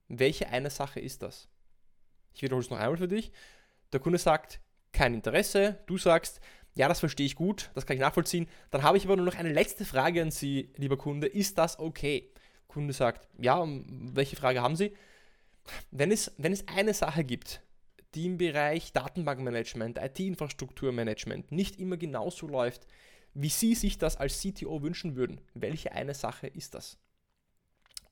welche 0.07 0.49
eine 0.49 0.69
Sache 0.69 0.99
ist 0.99 1.21
das? 1.21 1.47
Ich 2.33 2.41
wiederhole 2.41 2.63
es 2.63 2.69
noch 2.69 2.79
einmal 2.79 2.97
für 2.97 3.07
dich. 3.07 3.31
Der 3.93 3.99
Kunde 3.99 4.17
sagt, 4.17 4.59
kein 4.91 5.13
Interesse. 5.13 5.79
Du 5.85 5.97
sagst, 5.97 6.39
ja, 6.79 6.87
das 6.87 7.01
verstehe 7.01 7.25
ich 7.25 7.35
gut, 7.35 7.71
das 7.75 7.85
kann 7.85 7.97
ich 7.97 8.01
nachvollziehen. 8.01 8.47
Dann 8.71 8.83
habe 8.83 8.97
ich 8.97 9.03
aber 9.03 9.17
nur 9.17 9.25
noch 9.25 9.35
eine 9.35 9.51
letzte 9.51 9.83
Frage 9.83 10.21
an 10.21 10.31
Sie, 10.31 10.71
lieber 10.77 10.97
Kunde. 10.97 11.27
Ist 11.27 11.57
das 11.57 11.77
okay? 11.77 12.31
Kunde 12.69 12.93
sagt, 12.93 13.27
ja, 13.37 13.67
welche 13.67 14.37
Frage 14.37 14.61
haben 14.61 14.77
Sie? 14.77 14.95
Wenn 15.91 16.09
es, 16.09 16.31
wenn 16.37 16.53
es 16.53 16.65
eine 16.69 16.93
Sache 16.93 17.25
gibt, 17.25 17.61
die 18.15 18.27
im 18.27 18.37
Bereich 18.37 18.93
Datenbankmanagement, 18.93 19.97
IT-Infrastrukturmanagement 19.97 21.51
nicht 21.51 21.81
immer 21.81 21.97
genauso 21.97 22.47
läuft, 22.47 22.87
wie 23.33 23.49
Sie 23.49 23.75
sich 23.75 23.97
das 23.97 24.15
als 24.15 24.39
CTO 24.39 24.81
wünschen 24.81 25.17
würden, 25.17 25.41
welche 25.53 25.91
eine 25.91 26.13
Sache 26.13 26.47
ist 26.47 26.75
das? 26.75 26.97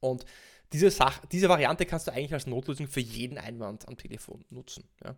Und 0.01 0.25
diese, 0.73 0.91
Sache, 0.91 1.21
diese 1.31 1.49
Variante 1.49 1.85
kannst 1.85 2.07
du 2.07 2.11
eigentlich 2.11 2.33
als 2.33 2.47
Notlösung 2.47 2.87
für 2.87 2.99
jeden 2.99 3.37
Einwand 3.37 3.87
am 3.87 3.97
Telefon 3.97 4.43
nutzen. 4.49 4.83
Ja. 5.03 5.15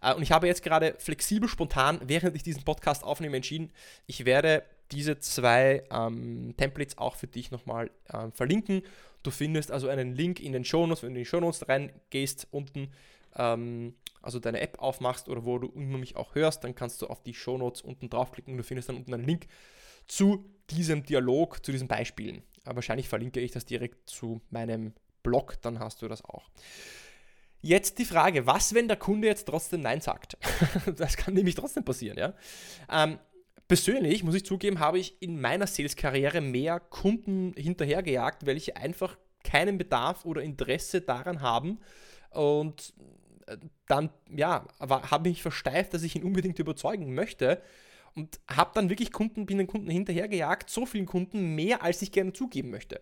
Äh, 0.00 0.14
und 0.14 0.22
ich 0.22 0.32
habe 0.32 0.46
jetzt 0.46 0.62
gerade 0.62 0.94
flexibel, 0.98 1.48
spontan, 1.48 2.00
während 2.04 2.36
ich 2.36 2.42
diesen 2.42 2.62
Podcast 2.62 3.02
aufnehme, 3.04 3.36
entschieden, 3.36 3.72
ich 4.06 4.24
werde 4.24 4.62
diese 4.92 5.18
zwei 5.18 5.82
ähm, 5.90 6.54
Templates 6.56 6.98
auch 6.98 7.16
für 7.16 7.26
dich 7.26 7.50
nochmal 7.50 7.90
ähm, 8.12 8.32
verlinken. 8.32 8.82
Du 9.22 9.30
findest 9.30 9.70
also 9.70 9.88
einen 9.88 10.14
Link 10.14 10.40
in 10.40 10.52
den 10.52 10.64
Shownotes, 10.64 11.02
wenn 11.02 11.14
du 11.14 11.20
in 11.20 11.24
die 11.24 11.28
Shownotes 11.28 11.68
reingehst, 11.68 12.48
unten, 12.50 12.92
ähm, 13.36 13.94
also 14.20 14.38
deine 14.38 14.60
App 14.60 14.78
aufmachst 14.80 15.28
oder 15.28 15.44
wo 15.44 15.58
du 15.58 15.68
mich 15.74 16.16
auch 16.16 16.34
hörst, 16.34 16.62
dann 16.64 16.74
kannst 16.74 17.02
du 17.02 17.06
auf 17.06 17.22
die 17.22 17.34
Shownotes 17.34 17.82
unten 17.82 18.08
draufklicken 18.08 18.52
und 18.52 18.58
du 18.58 18.64
findest 18.64 18.88
dann 18.88 18.96
unten 18.96 19.14
einen 19.14 19.24
Link 19.24 19.46
zu 20.06 20.44
diesem 20.70 21.02
Dialog, 21.04 21.64
zu 21.64 21.72
diesen 21.72 21.88
Beispielen. 21.88 22.42
Wahrscheinlich 22.64 23.08
verlinke 23.08 23.40
ich 23.40 23.50
das 23.50 23.64
direkt 23.64 24.08
zu 24.08 24.40
meinem 24.50 24.92
Blog, 25.22 25.60
dann 25.62 25.78
hast 25.78 26.02
du 26.02 26.08
das 26.08 26.24
auch. 26.24 26.50
Jetzt 27.60 27.98
die 27.98 28.04
Frage, 28.04 28.46
was, 28.46 28.74
wenn 28.74 28.88
der 28.88 28.96
Kunde 28.96 29.28
jetzt 29.28 29.46
trotzdem 29.46 29.82
Nein 29.82 30.00
sagt? 30.00 30.36
das 30.96 31.16
kann 31.16 31.34
nämlich 31.34 31.54
trotzdem 31.54 31.84
passieren, 31.84 32.18
ja. 32.18 32.34
Ähm, 32.90 33.18
persönlich, 33.68 34.24
muss 34.24 34.34
ich 34.34 34.44
zugeben, 34.44 34.80
habe 34.80 34.98
ich 34.98 35.20
in 35.22 35.40
meiner 35.40 35.66
Sales-Karriere 35.66 36.40
mehr 36.40 36.80
Kunden 36.80 37.54
hinterhergejagt, 37.56 38.46
welche 38.46 38.76
einfach 38.76 39.16
keinen 39.44 39.78
Bedarf 39.78 40.24
oder 40.24 40.42
Interesse 40.42 41.00
daran 41.00 41.40
haben 41.40 41.78
und 42.30 42.94
äh, 43.46 43.56
dann, 43.86 44.10
ja, 44.34 44.66
habe 44.80 45.28
mich 45.28 45.42
versteift, 45.42 45.94
dass 45.94 46.02
ich 46.02 46.16
ihn 46.16 46.24
unbedingt 46.24 46.58
überzeugen 46.58 47.14
möchte 47.14 47.62
und 48.14 48.40
habe 48.48 48.72
dann 48.74 48.88
wirklich 48.88 49.12
Kunden, 49.12 49.46
bin 49.46 49.58
den 49.58 49.66
Kunden 49.66 49.90
hinterhergejagt, 49.90 50.70
so 50.70 50.86
vielen 50.86 51.06
Kunden, 51.06 51.54
mehr 51.54 51.82
als 51.82 52.02
ich 52.02 52.12
gerne 52.12 52.32
zugeben 52.32 52.70
möchte. 52.70 53.00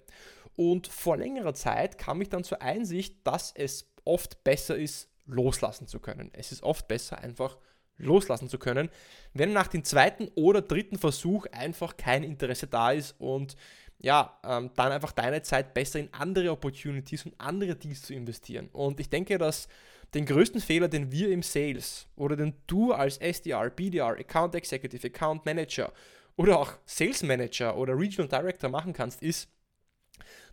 Und 0.57 0.87
vor 0.89 1.17
längerer 1.17 1.55
Zeit 1.55 1.99
kam 1.99 2.21
ich 2.21 2.29
dann 2.29 2.45
zur 2.45 2.63
Einsicht, 2.63 3.17
dass 3.25 3.53
es 3.53 3.93
oft 4.05 4.45
besser 4.45 4.77
ist, 4.77 5.09
loslassen 5.27 5.87
zu 5.87 6.01
können. 6.01 6.31
Es 6.33 6.53
ist 6.53 6.63
oft 6.63 6.89
besser, 6.89 7.19
einfach 7.19 7.59
loslassen 7.97 8.49
zu 8.49 8.59
können, 8.59 8.89
wenn 9.35 9.53
nach 9.53 9.69
dem 9.69 9.85
zweiten 9.85 10.29
oder 10.35 10.63
dritten 10.63 10.99
Versuch 10.99 11.47
einfach 11.53 11.97
kein 11.97 12.25
Interesse 12.25 12.67
da 12.67 12.93
ist 12.93 13.15
und 13.19 13.57
ja, 14.03 14.41
ähm, 14.45 14.71
dann 14.77 14.93
einfach 14.93 15.13
deine 15.13 15.43
Zeit 15.43 15.75
besser 15.75 15.99
in 15.99 16.13
andere 16.13 16.51
Opportunities 16.51 17.27
und 17.27 17.35
andere 17.39 17.77
Deals 17.77 18.03
zu 18.03 18.15
investieren. 18.15 18.71
Und 18.73 18.99
ich 18.99 19.11
denke, 19.11 19.37
dass 19.37 19.69
den 20.15 20.27
größten 20.27 20.61
Fehler, 20.61 20.89
den 20.89 21.13
wir 21.13 21.31
im 21.31 21.43
Sales 21.43 22.07
oder 22.17 22.37
den 22.37 22.55
du 22.67 22.93
als 22.93 23.19
SDR, 23.19 23.71
BDR, 23.71 24.19
Account 24.19 24.55
Executive, 24.55 25.07
Account 25.07 25.45
Manager 25.47 25.93
oder 26.37 26.59
auch 26.59 26.73
Sales 26.85 27.23
Manager 27.23 27.77
oder 27.77 27.97
Regional 27.99 28.29
Director 28.29 28.71
machen 28.71 28.93
kannst, 28.93 29.23
ist, 29.23 29.49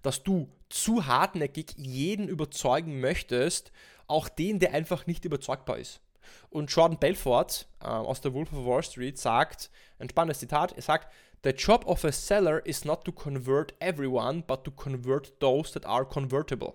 dass 0.01 0.23
du 0.23 0.49
zu 0.69 1.05
hartnäckig 1.05 1.73
jeden 1.77 2.27
überzeugen 2.27 2.99
möchtest, 2.99 3.71
auch 4.05 4.29
den, 4.29 4.59
der 4.59 4.73
einfach 4.73 5.07
nicht 5.07 5.25
überzeugbar 5.25 5.77
ist. 5.77 6.01
Und 6.49 6.71
Jordan 6.71 6.99
Belfort 6.99 7.67
äh, 7.81 7.87
aus 7.87 8.21
der 8.21 8.33
Wolf 8.33 8.51
of 8.53 8.65
Wall 8.65 8.83
Street 8.83 9.17
sagt, 9.17 9.69
ein 9.99 10.09
spannendes 10.09 10.39
Zitat, 10.39 10.73
er 10.73 10.81
sagt, 10.81 11.11
The 11.43 11.51
job 11.51 11.85
of 11.85 12.03
a 12.03 12.11
seller 12.11 12.65
is 12.65 12.83
not 12.83 13.05
to 13.05 13.11
convert 13.11 13.73
everyone, 13.79 14.43
but 14.45 14.63
to 14.63 14.71
convert 14.71 15.39
those 15.39 15.71
that 15.73 15.85
are 15.85 16.05
convertible. 16.05 16.73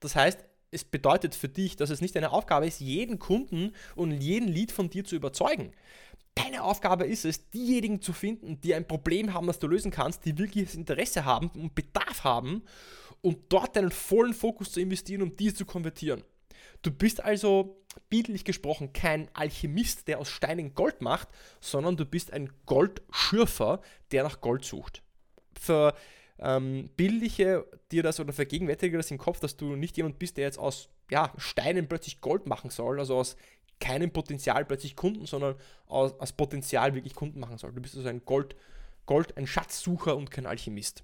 Das 0.00 0.16
heißt, 0.16 0.44
es 0.70 0.84
bedeutet 0.84 1.34
für 1.34 1.48
dich, 1.48 1.76
dass 1.76 1.90
es 1.90 2.00
nicht 2.00 2.14
deine 2.14 2.32
Aufgabe 2.32 2.66
ist, 2.66 2.80
jeden 2.80 3.18
Kunden 3.18 3.72
und 3.96 4.12
jeden 4.12 4.48
Lied 4.48 4.72
von 4.72 4.90
dir 4.90 5.04
zu 5.04 5.16
überzeugen. 5.16 5.72
Deine 6.34 6.62
Aufgabe 6.62 7.06
ist 7.06 7.24
es, 7.24 7.50
diejenigen 7.50 8.00
zu 8.00 8.12
finden, 8.12 8.60
die 8.60 8.74
ein 8.74 8.86
Problem 8.86 9.34
haben, 9.34 9.48
das 9.48 9.58
du 9.58 9.66
lösen 9.66 9.90
kannst, 9.90 10.24
die 10.24 10.38
wirkliches 10.38 10.74
Interesse 10.74 11.24
haben 11.24 11.50
und 11.50 11.74
Bedarf 11.74 12.22
haben 12.22 12.62
und 13.20 13.38
dort 13.48 13.76
deinen 13.76 13.90
vollen 13.90 14.32
Fokus 14.32 14.72
zu 14.72 14.80
investieren, 14.80 15.22
um 15.22 15.36
diese 15.36 15.54
zu 15.54 15.64
konvertieren. 15.66 16.22
Du 16.82 16.90
bist 16.90 17.22
also 17.22 17.82
bildlich 18.08 18.44
gesprochen 18.44 18.92
kein 18.92 19.28
Alchemist, 19.34 20.06
der 20.08 20.18
aus 20.18 20.28
Steinen 20.28 20.74
Gold 20.74 21.02
macht, 21.02 21.28
sondern 21.60 21.96
du 21.96 22.06
bist 22.06 22.32
ein 22.32 22.50
Goldschürfer, 22.66 23.82
der 24.12 24.22
nach 24.22 24.40
Gold 24.40 24.64
sucht. 24.64 25.02
Für 25.60 25.94
ähm, 26.40 26.90
bildliche 26.96 27.66
dir 27.92 28.02
das 28.02 28.18
oder 28.20 28.32
vergegenwärtige 28.32 28.96
das 28.96 29.10
im 29.10 29.18
Kopf, 29.18 29.40
dass 29.40 29.56
du 29.56 29.76
nicht 29.76 29.96
jemand 29.96 30.18
bist, 30.18 30.36
der 30.36 30.44
jetzt 30.44 30.58
aus 30.58 30.88
ja, 31.10 31.32
Steinen 31.36 31.88
plötzlich 31.88 32.20
Gold 32.20 32.46
machen 32.46 32.70
soll, 32.70 32.98
also 32.98 33.16
aus 33.16 33.36
keinem 33.80 34.12
Potenzial 34.12 34.64
plötzlich 34.64 34.96
Kunden, 34.96 35.26
sondern 35.26 35.56
aus, 35.86 36.18
aus 36.18 36.32
Potenzial 36.32 36.94
wirklich 36.94 37.14
Kunden 37.14 37.40
machen 37.40 37.58
soll. 37.58 37.72
Du 37.72 37.80
bist 37.80 37.96
also 37.96 38.08
ein 38.08 38.24
Gold, 38.24 38.54
Gold, 39.06 39.36
ein 39.36 39.46
Schatzsucher 39.46 40.16
und 40.16 40.30
kein 40.30 40.46
Alchemist. 40.46 41.02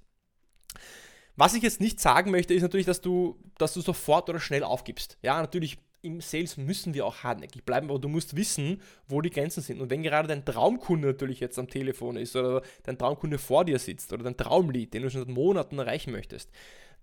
Was 1.37 1.55
ich 1.55 1.63
jetzt 1.63 1.81
nicht 1.81 2.01
sagen 2.01 2.31
möchte, 2.31 2.55
ist 2.55 2.63
natürlich, 2.63 2.87
dass 2.87 3.01
du, 3.01 3.39
dass 3.59 3.75
du 3.75 3.81
sofort 3.81 4.29
oder 4.31 4.41
schnell 4.41 4.63
aufgibst. 4.63 5.19
Ja, 5.23 5.41
natürlich 5.41 5.79
im 6.07 6.21
Sales 6.21 6.57
müssen 6.57 6.95
wir 6.95 7.05
auch 7.05 7.23
hartnäckig 7.23 7.65
bleiben, 7.65 7.91
aber 7.91 7.99
du 7.99 8.09
musst 8.09 8.37
wissen, 8.37 8.81
wo 9.09 9.21
die 9.21 9.31
Grenzen 9.31 9.63
sind. 9.63 9.81
Und 9.81 9.91
wenn 9.91 10.03
gerade 10.03 10.29
dein 10.29 10.45
Traumkunde 10.45 11.09
natürlich 11.09 11.41
jetzt 11.41 11.59
am 11.59 11.69
Telefon 11.69 12.17
ist 12.17 12.37
oder 12.37 12.63
dein 12.85 12.99
Traumkunde 12.99 13.39
vor 13.39 13.65
dir 13.65 13.79
sitzt 13.79 14.13
oder 14.13 14.25
dein 14.25 14.37
Traumlied, 14.37 14.95
den 14.95 15.03
du 15.03 15.11
schon 15.11 15.23
seit 15.23 15.35
Monaten 15.35 15.79
erreichen 15.79 16.13
möchtest, 16.13 16.51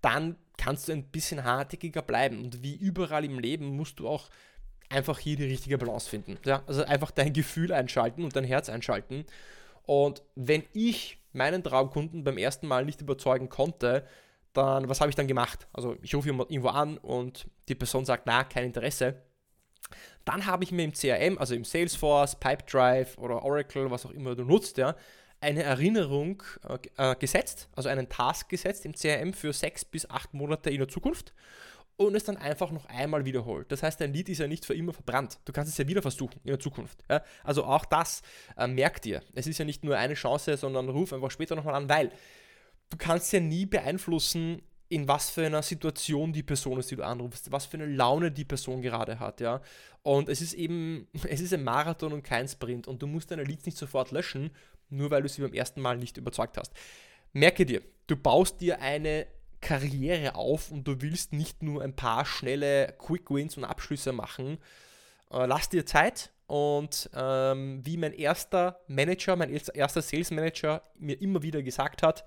dann 0.00 0.36
kannst 0.56 0.88
du 0.88 0.92
ein 0.92 1.04
bisschen 1.04 1.44
hartnäckiger 1.44 2.02
bleiben. 2.02 2.42
Und 2.42 2.62
wie 2.62 2.74
überall 2.74 3.24
im 3.24 3.38
Leben 3.38 3.76
musst 3.76 4.00
du 4.00 4.08
auch 4.08 4.28
einfach 4.88 5.18
hier 5.18 5.36
die 5.36 5.44
richtige 5.44 5.78
Balance 5.78 6.08
finden. 6.08 6.38
Ja, 6.44 6.62
also 6.66 6.84
einfach 6.84 7.10
dein 7.10 7.32
Gefühl 7.32 7.72
einschalten 7.72 8.24
und 8.24 8.36
dein 8.36 8.44
Herz 8.44 8.68
einschalten. 8.68 9.24
Und 9.86 10.22
wenn 10.34 10.62
ich 10.72 11.18
meinen 11.32 11.62
Traumkunden 11.62 12.24
beim 12.24 12.38
ersten 12.38 12.66
Mal 12.66 12.84
nicht 12.84 13.00
überzeugen 13.00 13.48
konnte, 13.48 14.06
dann, 14.54 14.88
was 14.88 15.00
habe 15.00 15.10
ich 15.10 15.16
dann 15.16 15.26
gemacht? 15.26 15.66
Also 15.72 15.96
ich 16.02 16.14
rufe 16.14 16.28
irgendwo 16.28 16.68
an 16.68 16.98
und 16.98 17.46
die 17.68 17.74
Person 17.74 18.04
sagt, 18.04 18.26
na, 18.26 18.44
kein 18.44 18.64
Interesse. 18.64 19.22
Dann 20.24 20.46
habe 20.46 20.64
ich 20.64 20.72
mir 20.72 20.84
im 20.84 20.92
CRM, 20.92 21.36
also 21.38 21.54
im 21.54 21.64
Salesforce, 21.64 22.36
Pipedrive 22.36 23.18
oder 23.18 23.42
Oracle, 23.42 23.90
was 23.90 24.06
auch 24.06 24.10
immer 24.10 24.34
du 24.34 24.44
nutzt, 24.44 24.78
ja, 24.78 24.96
eine 25.40 25.62
Erinnerung 25.62 26.42
äh, 26.96 27.10
äh 27.12 27.16
gesetzt, 27.16 27.68
also 27.76 27.90
einen 27.90 28.08
Task 28.08 28.48
gesetzt 28.48 28.86
im 28.86 28.94
CRM 28.94 29.34
für 29.34 29.52
sechs 29.52 29.84
bis 29.84 30.08
acht 30.08 30.32
Monate 30.32 30.70
in 30.70 30.78
der 30.78 30.88
Zukunft 30.88 31.34
und 31.96 32.14
es 32.14 32.24
dann 32.24 32.36
einfach 32.36 32.70
noch 32.70 32.86
einmal 32.86 33.24
wiederholt. 33.24 33.70
Das 33.70 33.82
heißt, 33.82 34.00
dein 34.00 34.12
Lied 34.12 34.28
ist 34.28 34.38
ja 34.38 34.46
nicht 34.46 34.64
für 34.64 34.74
immer 34.74 34.92
verbrannt. 34.92 35.38
Du 35.44 35.52
kannst 35.52 35.70
es 35.70 35.78
ja 35.78 35.86
wieder 35.86 36.02
versuchen 36.02 36.40
in 36.44 36.50
der 36.50 36.58
Zukunft. 36.58 37.04
Ja? 37.08 37.22
Also 37.44 37.64
auch 37.64 37.84
das 37.84 38.22
äh, 38.56 38.66
merkt 38.66 39.04
dir. 39.04 39.22
Es 39.34 39.46
ist 39.46 39.58
ja 39.58 39.64
nicht 39.64 39.84
nur 39.84 39.96
eine 39.96 40.14
Chance, 40.14 40.56
sondern 40.56 40.88
ruf 40.88 41.12
einfach 41.12 41.30
später 41.30 41.54
nochmal 41.54 41.74
an, 41.74 41.88
weil 41.88 42.10
du 42.94 42.98
kannst 42.98 43.32
ja 43.32 43.40
nie 43.40 43.66
beeinflussen, 43.66 44.62
in 44.88 45.08
was 45.08 45.28
für 45.28 45.44
einer 45.44 45.62
Situation 45.62 46.32
die 46.32 46.44
Person 46.44 46.78
ist, 46.78 46.92
die 46.92 46.96
du 46.96 47.04
anrufst, 47.04 47.50
was 47.50 47.66
für 47.66 47.76
eine 47.76 47.86
Laune 47.86 48.30
die 48.30 48.44
Person 48.44 48.82
gerade 48.82 49.18
hat, 49.18 49.40
ja. 49.40 49.60
Und 50.02 50.28
es 50.28 50.40
ist 50.40 50.54
eben, 50.54 51.08
es 51.28 51.40
ist 51.40 51.52
ein 51.52 51.64
Marathon 51.64 52.12
und 52.12 52.22
kein 52.22 52.46
Sprint 52.46 52.86
und 52.86 53.02
du 53.02 53.08
musst 53.08 53.32
deine 53.32 53.42
Leads 53.42 53.66
nicht 53.66 53.76
sofort 53.76 54.12
löschen, 54.12 54.52
nur 54.90 55.10
weil 55.10 55.22
du 55.22 55.28
sie 55.28 55.42
beim 55.42 55.52
ersten 55.52 55.80
Mal 55.80 55.96
nicht 55.96 56.16
überzeugt 56.18 56.56
hast. 56.56 56.72
Merke 57.32 57.66
dir, 57.66 57.82
du 58.06 58.16
baust 58.16 58.60
dir 58.60 58.80
eine 58.80 59.26
Karriere 59.60 60.36
auf 60.36 60.70
und 60.70 60.86
du 60.86 61.00
willst 61.00 61.32
nicht 61.32 61.64
nur 61.64 61.82
ein 61.82 61.96
paar 61.96 62.24
schnelle 62.24 62.94
Quick 62.98 63.28
Wins 63.28 63.56
und 63.56 63.64
Abschlüsse 63.64 64.12
machen. 64.12 64.58
Äh, 65.32 65.46
lass 65.46 65.68
dir 65.68 65.84
Zeit 65.84 66.30
und 66.46 67.10
ähm, 67.12 67.80
wie 67.84 67.96
mein 67.96 68.12
erster 68.12 68.78
Manager, 68.86 69.34
mein 69.34 69.50
erster 69.50 70.02
Sales 70.02 70.30
Manager 70.30 70.82
mir 70.96 71.20
immer 71.20 71.42
wieder 71.42 71.60
gesagt 71.60 72.04
hat, 72.04 72.24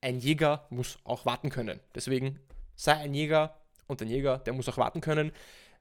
ein 0.00 0.18
Jäger 0.18 0.66
muss 0.70 0.98
auch 1.04 1.26
warten 1.26 1.50
können. 1.50 1.80
Deswegen 1.94 2.38
sei 2.74 2.94
ein 2.94 3.14
Jäger 3.14 3.58
und 3.86 4.00
ein 4.02 4.08
Jäger, 4.08 4.38
der 4.38 4.52
muss 4.52 4.68
auch 4.68 4.78
warten 4.78 5.00
können. 5.00 5.32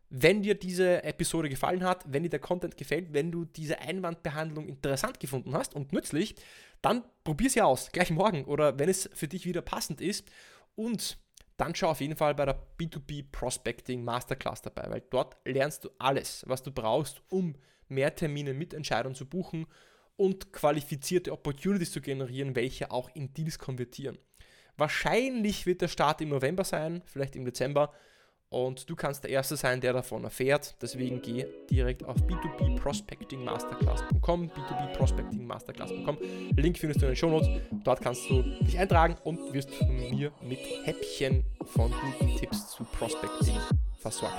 Wenn 0.10 0.42
dir 0.42 0.56
diese 0.56 1.04
Episode 1.04 1.50
gefallen 1.50 1.84
hat, 1.84 2.04
wenn 2.08 2.24
dir 2.24 2.30
der 2.30 2.40
Content 2.40 2.78
gefällt, 2.78 3.14
wenn 3.14 3.32
du 3.32 3.46
diese 3.46 3.80
Einwandbehandlung 3.80 4.68
interessant 4.68 5.20
gefunden 5.20 5.54
hast 5.54 5.76
und 5.76 5.94
nützlich, 5.94 6.36
dann 6.82 7.04
probier 7.24 7.50
sie 7.50 7.62
aus, 7.62 7.92
gleich 7.92 8.10
morgen 8.10 8.46
oder 8.46 8.80
wenn 8.80 8.90
es 8.90 9.10
für 9.14 9.28
dich 9.28 9.46
wieder 9.46 9.62
passend 9.62 10.02
ist. 10.02 10.28
Und 10.76 11.20
dann 11.58 11.76
schau 11.76 11.90
auf 11.90 12.02
jeden 12.02 12.16
Fall 12.16 12.34
bei 12.36 12.46
der 12.46 12.60
B2B 12.80 13.26
Prospecting 13.32 14.04
Masterclass 14.04 14.62
dabei, 14.62 14.90
weil 14.90 15.04
dort 15.10 15.38
lernst 15.46 15.84
du 15.84 15.90
alles, 16.00 16.44
was 16.48 16.64
du 16.64 16.72
brauchst, 16.72 17.22
um 17.30 17.54
mehr 17.88 18.16
Termine 18.16 18.54
mit 18.54 18.74
Entscheidern 18.74 19.14
zu 19.14 19.26
buchen 19.28 19.68
und 20.20 20.52
qualifizierte 20.52 21.32
Opportunities 21.32 21.94
zu 21.94 22.02
generieren, 22.02 22.54
welche 22.56 22.92
auch 22.92 23.10
in 23.16 23.34
Deals 23.34 23.58
konvertieren. 23.58 24.18
Wahrscheinlich 24.76 25.66
wird 25.66 25.82
der 25.82 25.88
Start 25.88 26.20
im 26.22 26.28
November 26.30 26.66
sein, 26.66 27.02
vielleicht 27.06 27.36
im 27.36 27.46
Dezember. 27.46 27.92
und 28.52 28.90
du 28.90 28.96
kannst 28.96 29.24
der 29.24 29.30
Erste 29.30 29.56
sein, 29.56 29.80
der 29.80 29.94
davon 29.94 30.24
erfährt. 30.24 30.76
Deswegen 30.82 31.22
geh 31.22 31.46
direkt 31.70 32.04
auf 32.04 32.18
b2bprospectingmasterclass.com, 32.18 34.50
b2bprospectingmasterclass.com. 34.50 36.18
Link 36.58 36.80
findest 36.80 37.02
du 37.02 37.06
in 37.06 37.12
den 37.12 37.16
Shownotes. 37.16 37.48
Dort 37.84 38.02
kannst 38.02 38.28
du 38.28 38.42
dich 38.42 38.80
eintragen 38.80 39.18
und 39.24 39.54
wirst 39.54 39.70
von 39.76 39.96
mir 39.96 40.32
mit 40.42 40.58
Häppchen 40.84 41.46
von 41.64 41.92
guten 41.92 42.36
Tipps 42.38 42.72
zu 42.72 42.84
Prospecting 42.86 43.60
versorgt. 44.00 44.34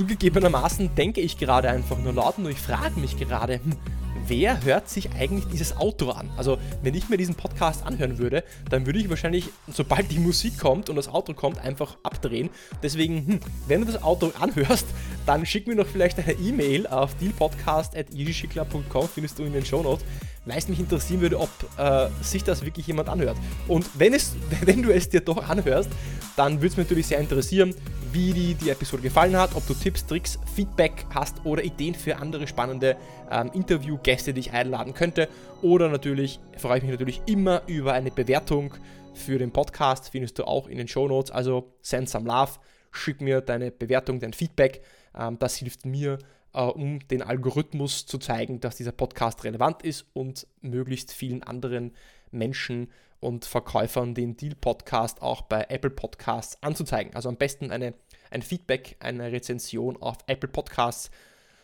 Zugegebenermaßen 0.00 0.94
denke 0.94 1.20
ich 1.20 1.36
gerade 1.36 1.68
einfach 1.68 1.98
nur 1.98 2.14
laut 2.14 2.38
und 2.38 2.48
ich 2.48 2.56
frage 2.56 2.98
mich 2.98 3.18
gerade, 3.18 3.56
hm, 3.62 3.76
wer 4.26 4.64
hört 4.64 4.88
sich 4.88 5.10
eigentlich 5.12 5.44
dieses 5.52 5.76
Outro 5.76 6.12
an? 6.12 6.30
Also, 6.38 6.56
wenn 6.82 6.94
ich 6.94 7.10
mir 7.10 7.18
diesen 7.18 7.34
Podcast 7.34 7.84
anhören 7.84 8.16
würde, 8.16 8.42
dann 8.70 8.86
würde 8.86 8.98
ich 8.98 9.10
wahrscheinlich, 9.10 9.50
sobald 9.70 10.10
die 10.10 10.18
Musik 10.18 10.58
kommt 10.58 10.88
und 10.88 10.96
das 10.96 11.12
Outro 11.12 11.34
kommt, 11.34 11.58
einfach 11.58 11.98
abdrehen. 12.02 12.48
Deswegen, 12.82 13.26
hm, 13.26 13.40
wenn 13.68 13.82
du 13.82 13.92
das 13.92 14.02
Outro 14.02 14.32
anhörst, 14.40 14.86
dann 15.26 15.44
schick 15.44 15.66
mir 15.66 15.76
doch 15.76 15.86
vielleicht 15.86 16.18
eine 16.18 16.32
E-Mail 16.32 16.86
auf 16.86 17.14
dealpodcast.easyschickler.com, 17.16 19.06
findest 19.06 19.38
du 19.38 19.42
in 19.42 19.52
den 19.52 19.66
Show 19.66 19.82
Weil 20.46 20.58
es 20.58 20.68
mich 20.68 20.80
interessieren 20.80 21.20
würde, 21.20 21.38
ob 21.38 21.50
äh, 21.76 22.08
sich 22.22 22.44
das 22.44 22.64
wirklich 22.64 22.86
jemand 22.86 23.08
anhört. 23.08 23.36
Und 23.68 23.86
wenn, 23.98 24.14
es, 24.14 24.34
wenn 24.62 24.82
du 24.82 24.92
es 24.92 25.08
dir 25.08 25.20
doch 25.20 25.48
anhörst, 25.48 25.90
dann 26.36 26.54
würde 26.54 26.68
es 26.68 26.76
mich 26.76 26.86
natürlich 26.86 27.06
sehr 27.06 27.18
interessieren, 27.18 27.74
wie 28.12 28.32
dir 28.32 28.54
die 28.54 28.70
Episode 28.70 29.02
gefallen 29.02 29.36
hat, 29.36 29.54
ob 29.54 29.66
du 29.66 29.74
Tipps, 29.74 30.04
Tricks, 30.06 30.38
Feedback 30.54 31.06
hast 31.14 31.44
oder 31.44 31.62
Ideen 31.62 31.94
für 31.94 32.16
andere 32.16 32.46
spannende 32.46 32.96
ähm, 33.30 33.50
Interviewgäste, 33.52 34.32
die 34.32 34.40
ich 34.40 34.52
einladen 34.52 34.94
könnte. 34.94 35.28
Oder 35.62 35.88
natürlich 35.88 36.40
freue 36.56 36.78
ich 36.78 36.82
mich 36.82 36.92
natürlich 36.92 37.22
immer 37.26 37.62
über 37.66 37.92
eine 37.92 38.10
Bewertung 38.10 38.74
für 39.14 39.38
den 39.38 39.52
Podcast, 39.52 40.10
findest 40.10 40.38
du 40.38 40.44
auch 40.44 40.68
in 40.68 40.78
den 40.78 40.88
Show 40.88 41.06
Notes. 41.06 41.30
Also 41.30 41.74
send 41.82 42.08
some 42.08 42.26
love, 42.26 42.52
schick 42.90 43.20
mir 43.20 43.40
deine 43.40 43.70
Bewertung, 43.70 44.18
dein 44.18 44.32
Feedback. 44.32 44.82
Ähm, 45.16 45.38
das 45.38 45.56
hilft 45.56 45.86
mir, 45.86 46.18
äh, 46.52 46.62
um 46.62 47.00
den 47.08 47.22
Algorithmus 47.22 48.06
zu 48.06 48.18
zeigen, 48.18 48.60
dass 48.60 48.76
dieser 48.76 48.92
Podcast 48.92 49.44
relevant 49.44 49.82
ist 49.82 50.06
und 50.12 50.46
möglichst 50.60 51.12
vielen 51.12 51.42
anderen 51.42 51.92
Menschen 52.30 52.88
und 53.20 53.44
Verkäufern 53.44 54.14
den 54.14 54.36
Deal-Podcast 54.36 55.22
auch 55.22 55.42
bei 55.42 55.66
Apple 55.68 55.90
Podcasts 55.90 56.60
anzuzeigen. 56.62 57.14
Also 57.14 57.28
am 57.28 57.36
besten 57.36 57.70
eine, 57.70 57.94
ein 58.30 58.42
Feedback, 58.42 58.96
eine 59.00 59.30
Rezension 59.30 60.00
auf 60.00 60.16
Apple 60.26 60.48
Podcasts. 60.48 61.10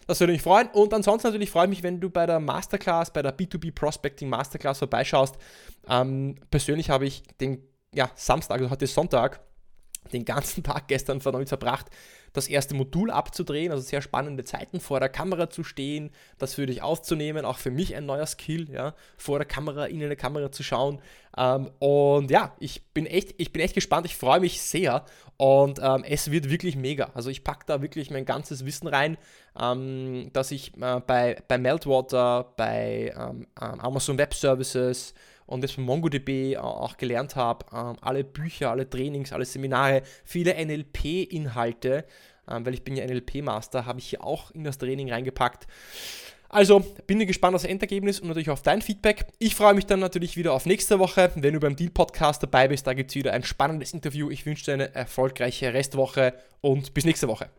Das 0.07 0.21
würde 0.21 0.35
mich 0.35 0.43
freuen. 0.43 0.69
Und 0.69 0.95
ansonsten 0.95 1.29
natürlich 1.29 1.51
freue 1.51 1.65
ich 1.65 1.71
mich, 1.71 1.83
wenn 1.83 2.01
du 2.01 2.11
bei 2.11 2.27
der 2.27 2.39
Masterclass, 2.39 3.13
bei 3.13 3.23
der 3.23 3.37
B2B 3.37 3.75
Prospecting 3.75 4.29
Masterclass 4.29 4.79
vorbeischaust. 4.79 5.37
Ähm, 5.89 6.37
persönlich 6.51 6.91
habe 6.91 7.07
ich 7.07 7.23
den 7.41 7.63
ja, 7.95 8.11
Samstag, 8.15 8.61
also 8.61 8.71
heute 8.71 8.87
Sonntag, 8.87 9.41
den 10.13 10.25
ganzen 10.25 10.63
Tag 10.63 10.89
gestern 10.89 11.19
damit 11.19 11.49
verbracht, 11.49 11.87
das 12.37 12.49
erste 12.49 12.75
Modul 12.75 13.11
abzudrehen, 13.11 13.73
also 13.73 13.83
sehr 13.83 14.03
spannende 14.03 14.45
Zeiten 14.45 14.81
vor 14.81 15.01
der 15.01 15.09
Kamera 15.09 15.49
zu 15.49 15.65
stehen, 15.65 16.11
das 16.39 16.55
für 16.55 16.67
dich 16.67 16.83
aufzunehmen, 16.83 17.45
auch 17.45 17.59
für 17.59 17.71
mich 17.71 17.97
ein 17.97 18.07
neuer 18.07 18.27
Skill, 18.27 18.71
ja, 18.71 18.95
vor 19.17 19.39
der 19.39 19.47
Kamera, 19.47 19.87
in 19.87 20.03
eine 20.03 20.17
Kamera 20.17 20.53
zu 20.53 20.63
schauen. 20.63 21.01
Ähm, 21.37 21.71
und 21.79 22.31
ja, 22.31 22.55
ich 22.61 22.83
bin 22.93 23.07
echt, 23.07 23.35
ich 23.39 23.53
bin 23.53 23.63
echt 23.63 23.75
gespannt, 23.75 24.07
ich 24.07 24.17
freue 24.17 24.41
mich 24.41 24.61
sehr 24.61 25.05
und 25.39 25.81
ähm, 25.83 26.05
es 26.05 26.31
wird 26.31 26.51
wirklich 26.51 26.77
mega. 26.77 27.11
Also 27.15 27.31
ich 27.31 27.45
packe 27.45 27.65
da 27.67 27.83
wirklich 27.83 28.11
mein 28.11 28.25
ganzes 28.25 28.65
Wissen 28.67 28.87
rein, 28.87 29.17
ähm, 29.59 30.31
dass 30.33 30.51
ich 30.51 30.77
äh, 30.77 31.01
bei, 31.01 31.43
bei 31.49 31.59
Meltwater, 31.59 32.53
bei 32.57 33.15
ähm, 33.17 33.47
ähm, 33.61 33.81
Amazon 33.81 34.19
Web 34.19 34.35
Services, 34.35 35.15
und 35.47 35.63
das 35.63 35.73
von 35.73 35.85
MongoDB 35.85 36.57
auch 36.59 36.97
gelernt 36.97 37.37
habe. 37.37 37.67
Ähm, 37.73 37.97
alle 38.01 38.25
Bücher, 38.25 38.71
alle 38.71 38.89
Trainings, 38.89 39.33
alle 39.33 39.45
Seminare, 39.45 40.03
viele 40.25 40.55
NLP-Inhalte, 40.55 42.05
ähm, 42.51 42.67
weil 42.67 42.75
ich 42.75 42.83
bin 42.83 42.97
ja 42.97 43.07
NLP-Master, 43.07 43.87
habe 43.87 43.99
ich 43.99 44.09
hier 44.09 44.25
auch 44.25 44.51
in 44.51 44.65
das 44.65 44.79
Training 44.79 45.11
reingepackt. 45.11 45.67
Also 46.49 46.81
bin 47.07 47.21
ich 47.21 47.27
gespannt 47.27 47.57
auf 47.57 47.63
das 47.63 47.71
Endergebnis 47.71 48.21
und 48.21 48.29
natürlich 48.29 48.51
auf 48.51 48.63
dein 48.63 48.81
Feedback. 48.81 49.27
Ich 49.39 49.55
freue 49.57 49.75
mich 49.75 49.87
dann 49.87 50.01
natürlich 50.01 50.37
wieder 50.37 50.53
auf 50.53 50.65
nächste 50.65 50.99
Woche, 50.99 51.33
wenn 51.35 51.55
du 51.55 51.61
beim 51.61 51.75
Deal 51.75 51.91
Podcast 51.91 52.43
dabei 52.43 52.69
bist. 52.69 52.87
Da 52.87 52.95
gibt 52.95 53.11
es 53.11 53.17
wieder 53.17 53.33
ein 53.33 53.43
spannendes 53.43 53.93
Interview. 53.93 54.31
Ich 54.31 54.47
wünsche 54.47 54.65
dir 54.65 54.75
eine 54.75 54.95
erfolgreiche 54.95 55.75
Restwoche 55.75 56.35
und 56.61 56.95
bis 56.95 57.05
nächste 57.05 57.27
Woche. 57.29 57.51